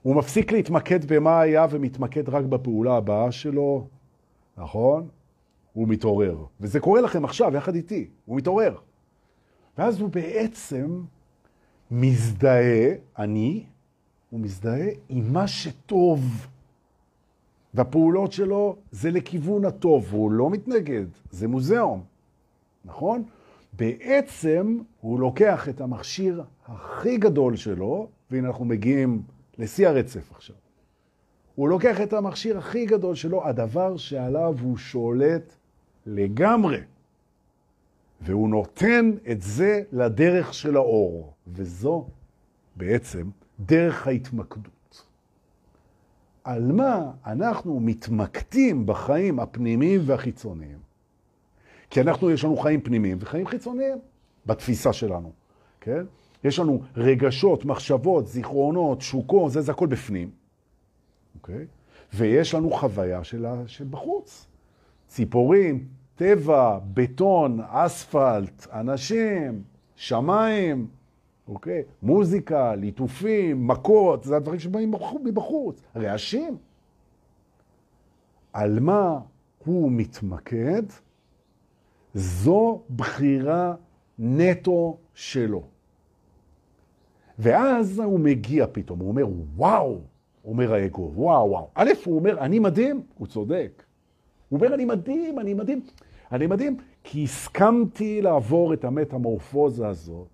[0.03, 3.87] הוא מפסיק להתמקד במה היה ומתמקד רק בפעולה הבאה שלו,
[4.59, 5.09] נכון?
[5.75, 6.45] הוא מתעורר.
[6.61, 8.09] וזה קורה לכם עכשיו, יחד איתי.
[8.25, 8.77] הוא מתעורר.
[9.79, 11.03] ואז הוא בעצם
[11.91, 13.65] מזדהה, אני,
[14.31, 16.47] הוא מזדהה עם מה שטוב.
[17.75, 22.05] והפעולות שלו זה לכיוון הטוב, הוא לא מתנגד, זה מוזיאום,
[22.85, 23.23] נכון?
[23.73, 29.23] בעצם הוא לוקח את המכשיר הכי גדול שלו, והנה אנחנו מגיעים
[29.59, 30.57] לשיא הרצף עכשיו.
[31.55, 35.55] הוא לוקח את המכשיר הכי גדול שלו, הדבר שעליו הוא שולט
[36.07, 36.81] לגמרי,
[38.21, 42.07] והוא נותן את זה לדרך של האור, וזו
[42.77, 43.31] בעצם
[43.61, 45.07] דרך ההתמקדות.
[46.45, 50.79] על מה אנחנו מתמקדים בחיים הפנימיים והחיצוניים.
[51.91, 53.99] כי אנחנו, יש לנו חיים פנימיים וחיים חיצוניים
[54.47, 55.33] בתפיסה שלנו,
[55.81, 56.05] כן?
[56.45, 60.31] יש לנו רגשות, מחשבות, זיכרונות, שוקות, זה, זה הכל בפנים,
[61.35, 61.67] אוקיי?
[62.15, 64.47] ויש לנו חוויה של, של בחוץ.
[65.15, 69.63] ציפורים, טבע, בטון, אספלט, אנשים,
[69.97, 70.87] שמיים,
[71.49, 71.83] אוקיי?
[72.03, 74.95] מוזיקה, ליטופים, מכות, זה הדברים שבאים
[75.25, 75.81] מבחוץ.
[75.97, 76.57] רעשים.
[78.53, 79.19] על מה
[79.65, 80.83] הוא מתמקד,
[82.15, 83.75] זו בחירה
[84.19, 85.63] נטו שלו.
[87.39, 90.01] ואז הוא מגיע פתאום, הוא אומר, וואו,
[90.45, 91.69] אומר האגו, וואו, וואו.
[91.75, 93.84] א', הוא אומר, אני מדהים, הוא צודק.
[94.49, 95.81] הוא אומר, אני מדהים, אני מדהים.
[96.33, 100.29] אני מדהים, כי הסכמתי לעבור את המטמורפוזה הזאת,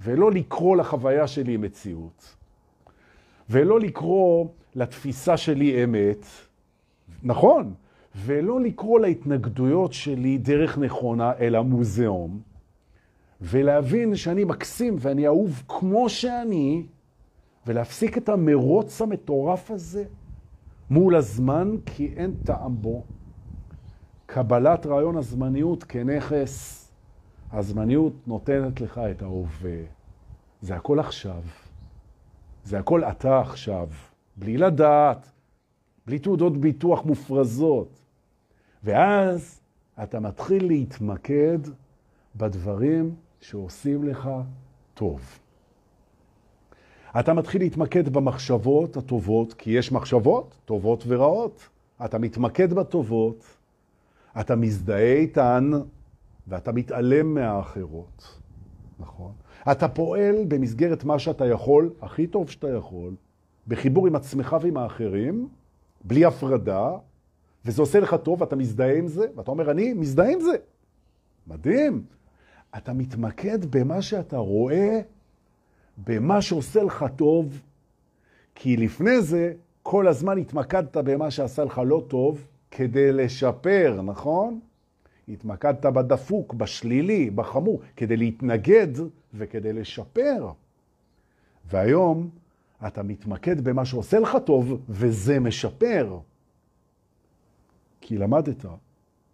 [0.00, 2.36] ולא לקרוא לחוויה שלי מציאות,
[3.50, 6.26] ולא לקרוא לתפיסה שלי אמת,
[7.22, 7.74] נכון,
[8.16, 12.40] ולא לקרוא להתנגדויות שלי דרך נכונה, אלא מוזיאום,
[13.40, 16.86] ולהבין שאני מקסים ואני אהוב כמו שאני,
[17.66, 20.04] ולהפסיק את המרוץ המטורף הזה
[20.90, 23.04] מול הזמן, כי אין טעם בו.
[24.26, 26.82] קבלת רעיון הזמניות כנכס.
[27.52, 29.78] הזמניות נותנת לך את ההווה.
[30.60, 31.42] זה הכל עכשיו.
[32.64, 33.88] זה הכל אתה עכשיו.
[34.36, 35.30] בלי לדעת,
[36.06, 38.00] בלי תעודות ביטוח מופרזות.
[38.84, 39.60] ואז
[40.02, 41.58] אתה מתחיל להתמקד
[42.36, 44.28] בדברים שעושים לך
[44.94, 45.38] טוב.
[47.20, 51.68] אתה מתחיל להתמקד במחשבות הטובות, כי יש מחשבות טובות ורעות.
[52.04, 53.55] אתה מתמקד בטובות,
[54.40, 55.70] אתה מזדהה איתן,
[56.48, 58.40] ואתה מתעלם מהאחרות,
[58.98, 59.32] נכון?
[59.70, 63.14] אתה פועל במסגרת מה שאתה יכול, הכי טוב שאתה יכול,
[63.68, 65.48] בחיבור עם עצמך ועם האחרים,
[66.04, 66.90] בלי הפרדה,
[67.64, 70.56] וזה עושה לך טוב, אתה מזדהה עם זה, ואתה אומר, אני מזדהה עם זה.
[71.46, 72.04] מדהים.
[72.76, 75.00] אתה מתמקד במה שאתה רואה,
[76.06, 77.62] במה שעושה לך טוב,
[78.54, 84.60] כי לפני זה כל הזמן התמקדת במה שעשה לך לא טוב כדי לשפר, נכון?
[85.28, 88.88] התמקדת בדפוק, בשלילי, בחמור, כדי להתנגד
[89.34, 90.52] וכדי לשפר.
[91.64, 92.30] והיום
[92.86, 96.18] אתה מתמקד במה שעושה לך טוב, וזה משפר.
[98.00, 98.64] כי למדת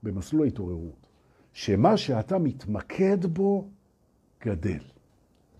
[0.03, 1.07] במסלול ההתעוררות,
[1.53, 3.69] שמה שאתה מתמקד בו
[4.45, 4.83] גדל.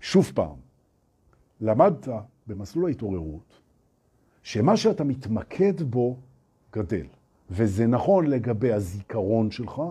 [0.01, 0.57] שוב פעם,
[1.61, 2.09] למדת
[2.47, 3.59] במסלול ההתעוררות,
[4.43, 6.17] שמה שאתה מתמקד בו
[6.73, 7.07] גדל.
[7.55, 9.83] וזה נכון לגבי הזיכרון שלך,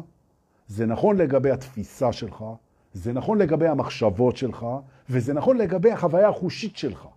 [0.68, 2.46] זה נכון לגבי התפיסה שלך,
[2.94, 4.66] זה נכון לגבי המחשבות שלך,
[5.10, 7.08] וזה נכון לגבי החוויה החושית שלך.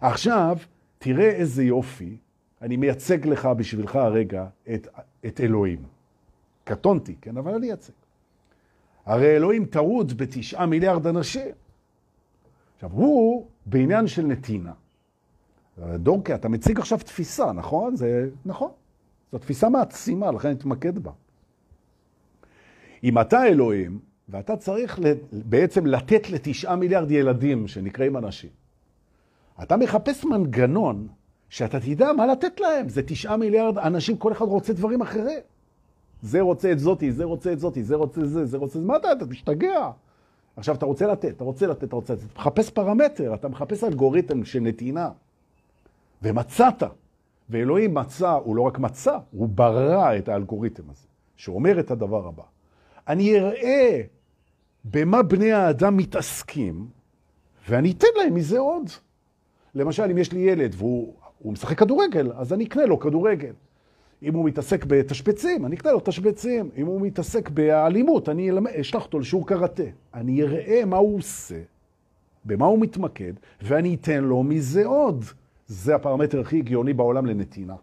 [0.00, 0.58] עכשיו,
[0.98, 2.16] תראה איזה יופי,
[2.62, 4.88] אני מייצג לך בשבילך הרגע את,
[5.26, 5.82] את אלוהים.
[6.64, 7.92] קטונתי, כן, אבל אני אייצג.
[9.06, 11.54] הרי אלוהים טרוד בתשעה מיליארד אנשים.
[12.74, 14.72] עכשיו, הוא בעניין של נתינה.
[15.78, 17.96] דורקי, אתה מציג עכשיו תפיסה, נכון?
[17.96, 18.70] זה נכון.
[19.32, 21.10] זו תפיסה מעצימה, לכן אני אתמקד בה.
[23.04, 23.98] אם אתה אלוהים,
[24.28, 25.00] ואתה צריך
[25.32, 28.50] בעצם לתת לתשעה מיליארד ילדים שנקראים אנשים,
[29.62, 31.08] אתה מחפש מנגנון
[31.48, 32.88] שאתה תדע מה לתת להם.
[32.88, 35.40] זה תשעה מיליארד אנשים, כל אחד רוצה דברים אחרים.
[36.22, 38.86] זה רוצה את זאתי, זה רוצה את זאתי, זה רוצה זה, זה רוצה זה.
[38.86, 39.90] מה אתה, אתה משתגע.
[40.56, 42.22] עכשיו, אתה רוצה לתת, אתה רוצה לתת, אתה רוצה לתת.
[42.22, 45.10] אתה מחפש פרמטר, אתה מחפש אלגוריתם של נתינה.
[46.22, 46.82] ומצאת.
[47.50, 52.42] ואלוהים מצא, הוא לא רק מצא, הוא ברא את האלגוריתם הזה, שאומר את הדבר הבא.
[53.08, 54.00] אני אראה
[54.84, 56.86] במה בני האדם מתעסקים,
[57.68, 58.90] ואני אתן להם מזה עוד.
[59.74, 61.14] למשל, אם יש לי ילד והוא
[61.44, 63.52] משחק כדורגל, אז אני אקנה לו כדורגל.
[64.22, 66.70] אם הוא מתעסק בתשבצים, אני אקנה לו תשבצים.
[66.76, 69.82] אם הוא מתעסק באלימות, אני אשלח אותו לשיעור קראטה.
[70.14, 71.60] אני אראה מה הוא עושה,
[72.44, 73.32] במה הוא מתמקד,
[73.62, 75.24] ואני אתן לו מזה עוד.
[75.66, 77.74] זה הפרמטר הכי הגיוני בעולם לנתינה.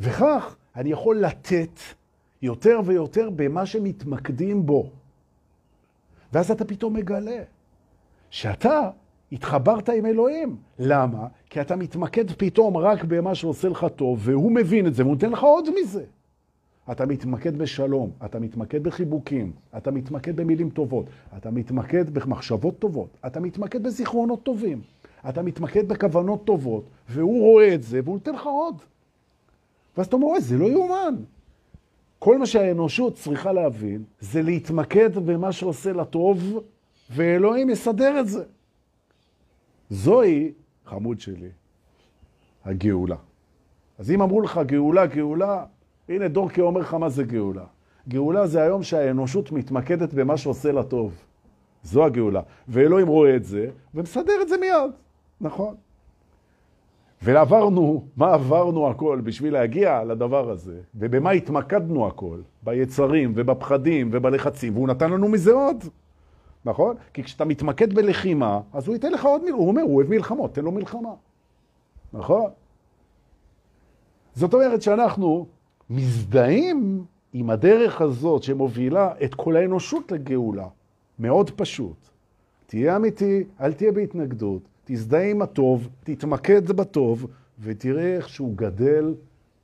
[0.00, 1.80] וכך אני יכול לתת
[2.42, 4.90] יותר ויותר במה שמתמקדים בו.
[6.32, 7.42] ואז אתה פתאום מגלה
[8.30, 8.90] שאתה
[9.32, 10.56] התחברת עם אלוהים.
[10.78, 11.26] למה?
[11.50, 15.30] כי אתה מתמקד פתאום רק במה שעושה לך טוב, והוא מבין את זה, והוא נותן
[15.30, 16.04] לך עוד מזה.
[16.92, 21.06] אתה מתמקד בשלום, אתה מתמקד בחיבוקים, אתה מתמקד במילים טובות,
[21.36, 24.80] אתה מתמקד במחשבות טובות, אתה מתמקד בזיכרונות טובים,
[25.28, 28.82] אתה מתמקד בכוונות טובות, והוא רואה את זה, והוא נותן לך עוד.
[29.96, 31.14] ואז אתה אומר, זה לא יאומן.
[32.18, 36.58] כל מה שהאנושות צריכה להבין זה להתמקד במה שעושה לה טוב,
[37.10, 38.44] ואלוהים יסדר את זה.
[39.90, 40.52] זוהי,
[40.86, 41.48] חמוד שלי,
[42.64, 43.16] הגאולה.
[43.98, 45.64] אז אם אמרו לך גאולה, גאולה,
[46.08, 47.64] הנה דורקי אומר לך מה זה גאולה.
[48.08, 51.14] גאולה זה היום שהאנושות מתמקדת במה שעושה לה טוב.
[51.82, 52.42] זו הגאולה.
[52.68, 54.90] ואלוהים רואה את זה, ומסדר את זה מיד,
[55.40, 55.74] נכון?
[57.22, 64.88] ועברנו, מה עברנו הכל בשביל להגיע לדבר הזה, ובמה התמקדנו הכל, ביצרים ובפחדים ובלחצים, והוא
[64.88, 65.84] נתן לנו מזה עוד,
[66.64, 66.96] נכון?
[67.14, 70.54] כי כשאתה מתמקד בלחימה, אז הוא ייתן לך עוד מילה, הוא אומר, הוא אוהב מלחמות,
[70.54, 71.14] תן לו מלחמה,
[72.12, 72.50] נכון?
[74.34, 75.46] זאת אומרת שאנחנו
[75.90, 80.66] מזדהים עם הדרך הזאת שמובילה את כל האנושות לגאולה.
[81.18, 82.08] מאוד פשוט.
[82.66, 84.62] תהיה אמיתי, אל תהיה בהתנגדות,
[84.92, 87.26] תזדהה עם הטוב, תתמקד בטוב,
[87.58, 89.14] ותראה איך שהוא גדל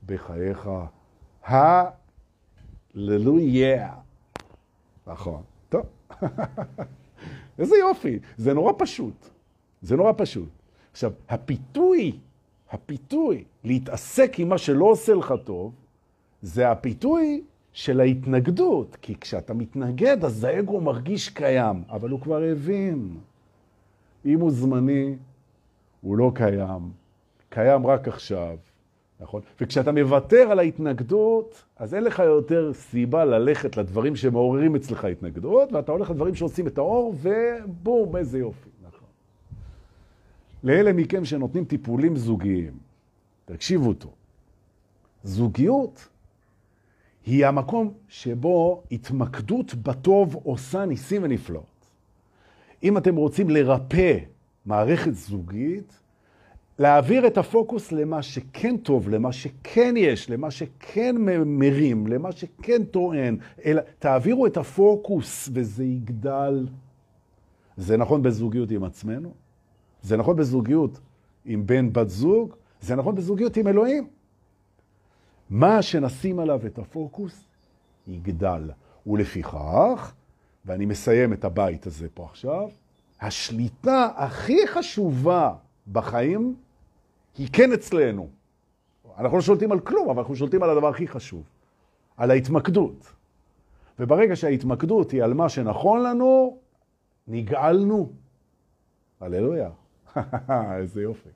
[0.06, 0.68] בחייך.
[2.94, 3.94] הללויה.
[5.06, 5.42] נכון.
[5.68, 5.82] טוב.
[7.58, 8.18] איזה יופי.
[8.36, 9.28] זה נורא פשוט.
[9.82, 10.48] זה נורא פשוט.
[10.92, 12.18] עכשיו, הפיתוי,
[12.70, 15.72] הפיתוי להתעסק עם מה שלא עושה לך טוב,
[16.42, 23.16] זה הפיתוי של ההתנגדות, כי כשאתה מתנגד אז האגו מרגיש קיים, אבל הוא כבר הבין.
[24.26, 25.16] אם הוא זמני,
[26.00, 26.90] הוא לא קיים,
[27.48, 28.56] קיים רק עכשיו,
[29.20, 29.42] נכון?
[29.60, 35.92] וכשאתה מוותר על ההתנגדות, אז אין לך יותר סיבה ללכת לדברים שמעוררים אצלך התנגדות, ואתה
[35.92, 39.08] הולך לדברים שעושים את האור, ובום, איזה יופי, נכון.
[40.64, 42.72] לאלה מכם שנותנים טיפולים זוגיים,
[43.44, 44.12] תקשיבו טוב,
[45.24, 46.08] זוגיות
[47.26, 51.75] היא המקום שבו התמקדות בטוב עושה ניסים ונפלאות.
[52.82, 54.18] אם אתם רוצים לרפא
[54.66, 56.00] מערכת זוגית,
[56.78, 61.16] להעביר את הפוקוס למה שכן טוב, למה שכן יש, למה שכן
[61.46, 66.66] מרים, למה שכן טוען, אלא תעבירו את הפוקוס וזה יגדל.
[67.76, 69.34] זה נכון בזוגיות עם עצמנו,
[70.02, 71.00] זה נכון בזוגיות
[71.44, 74.08] עם בן בת זוג, זה נכון בזוגיות עם אלוהים.
[75.50, 77.44] מה שנשים עליו את הפוקוס
[78.06, 78.70] יגדל.
[79.06, 80.14] ולפיכך,
[80.66, 82.68] ואני מסיים את הבית הזה פה עכשיו,
[83.20, 85.54] השליטה הכי חשובה
[85.92, 86.56] בחיים
[87.38, 88.28] היא כן אצלנו.
[89.18, 91.42] אנחנו לא שולטים על כלום, אבל אנחנו שולטים על הדבר הכי חשוב,
[92.16, 93.12] על ההתמקדות.
[93.98, 96.58] וברגע שההתמקדות היא על מה שנכון לנו,
[97.28, 98.12] נגאלנו.
[99.20, 99.70] הללויה.
[100.78, 101.28] איזה יופי.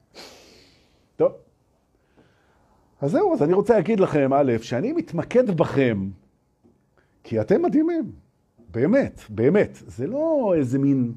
[1.17, 1.33] טוב.
[3.01, 6.09] אז זהו, אז אני רוצה להגיד לכם, א', שאני מתמקד בכם,
[7.25, 8.13] כי אתם מדהימים.
[8.71, 9.79] באמת, באמת.
[9.87, 11.13] זה לא איזה מין...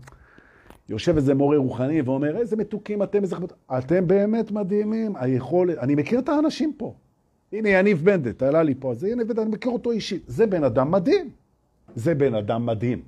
[0.90, 3.54] יושב איזה מורה רוחני ואומר, איזה מתוקים אתם, איזה חבוד.
[3.78, 6.94] אתם באמת מדהימים, היכולת, אני מכיר את האנשים פה.
[7.54, 10.24] הנה, יניב בנדט, עלה לי פה, אז יניב בנדט, אני מכיר אותו אישית.
[10.28, 11.30] זה בן אדם מדהים.
[11.96, 13.02] זה בן אדם מדהים.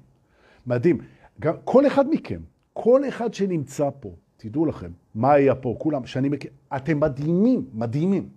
[0.68, 0.98] מדהים.
[1.40, 2.40] גם כל אחד מכם,
[2.74, 8.30] כל אחד שנמצא פה, תדעו לכם, מה היה פה, כולם, שאני מכיר, אתם מדהימים, מדהימים.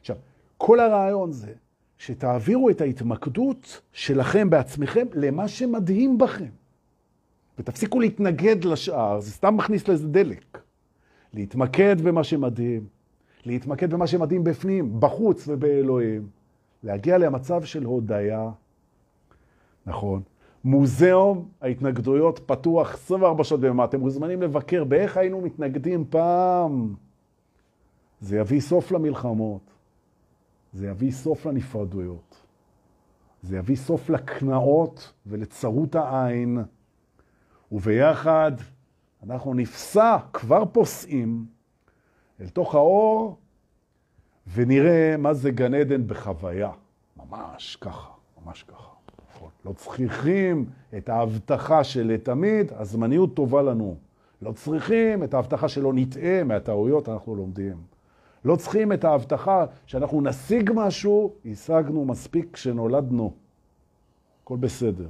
[0.00, 0.16] עכשיו,
[0.58, 1.52] כל הרעיון זה
[1.98, 6.50] שתעבירו את ההתמקדות שלכם בעצמכם למה שמדהים בכם.
[7.58, 10.58] ותפסיקו להתנגד לשאר, זה סתם מכניס לזה דלק.
[11.32, 12.86] להתמקד במה שמדהים,
[13.46, 16.28] להתמקד במה שמדהים בפנים, בחוץ ובאלוהים,
[16.82, 18.50] להגיע למצב של הודיה,
[19.86, 20.22] נכון.
[20.64, 26.94] מוזיאום ההתנגדויות פתוח 24 שעות בימה, אתם מוזמנים לבקר באיך היינו מתנגדים פעם.
[28.20, 29.73] זה יביא סוף למלחמות,
[30.74, 32.42] זה יביא סוף לנפרדויות,
[33.42, 36.58] זה יביא סוף לקנאות ולצרות העין.
[37.72, 38.52] וביחד
[39.22, 41.46] אנחנו נפסע, כבר פוסעים,
[42.40, 43.36] אל תוך האור,
[44.54, 46.70] ונראה מה זה גן עדן בחוויה.
[47.16, 48.10] ממש ככה,
[48.44, 48.90] ממש ככה.
[49.30, 49.48] נכון.
[49.64, 50.66] לא צריכים
[50.96, 53.96] את ההבטחה של לתמיד, הזמניות טובה לנו.
[54.42, 57.93] לא צריכים את ההבטחה שלא נטעה מהטעויות אנחנו לומדים.
[58.44, 63.32] לא צריכים את ההבטחה שאנחנו נשיג משהו, השגנו מספיק כשנולדנו.
[64.42, 65.08] הכל בסדר.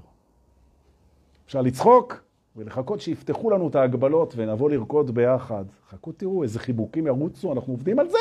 [1.46, 2.24] אפשר לצחוק,
[2.56, 5.64] ולחכות שיפתחו לנו את ההגבלות ונבוא לרקוד ביחד.
[5.90, 8.18] חכו תראו איזה חיבוקים ירוצו, אנחנו עובדים על זה.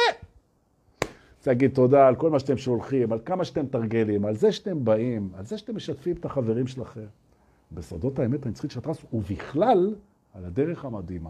[1.38, 4.86] רוצה להגיד תודה על כל מה שאתם שולחים, על כמה שאתם תרגלים, על זה שאתם
[4.86, 7.06] באים, על זה שאתם משתפים את החברים שלכם.
[7.72, 9.96] בסודות האמת הנצחית של הטרס, ובכלל
[10.34, 11.30] על הדרך המדהימה,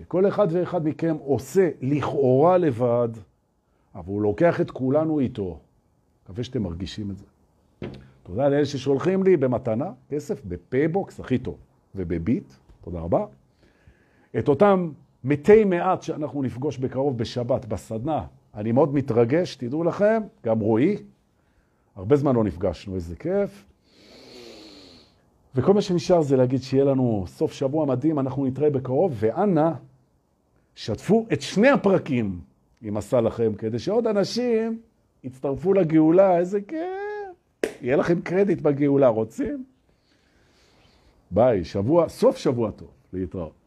[0.00, 3.08] שכל אחד ואחד מכם עושה לכאורה לבד,
[3.94, 5.58] אבל הוא לוקח את כולנו איתו.
[6.24, 7.24] מקווה שאתם מרגישים את זה.
[8.22, 11.56] תודה לאלה ששולחים לי במתנה, כסף, בפייבוקס, הכי טוב.
[11.94, 13.24] ובביט, תודה רבה,
[14.38, 14.90] את אותם
[15.24, 18.24] מתי מעט שאנחנו נפגוש בקרוב בשבת, בסדנה.
[18.54, 20.96] אני מאוד מתרגש, תדעו לכם, גם רועי,
[21.96, 23.64] הרבה זמן לא נפגשנו, איזה כיף.
[25.54, 29.70] וכל מה שנשאר זה להגיד שיהיה לנו סוף שבוע מדהים, אנחנו נתראה בקרוב, ואנא,
[30.74, 32.40] שתפו את שני הפרקים,
[32.88, 34.80] אם עשה לכם, כדי שעוד אנשים
[35.24, 37.72] יצטרפו לגאולה, איזה כיף.
[37.82, 39.64] יהיה לכם קרדיט בגאולה, רוצים?
[41.30, 43.59] ביי, שבוע, סוף שבוע טוב, להתראות.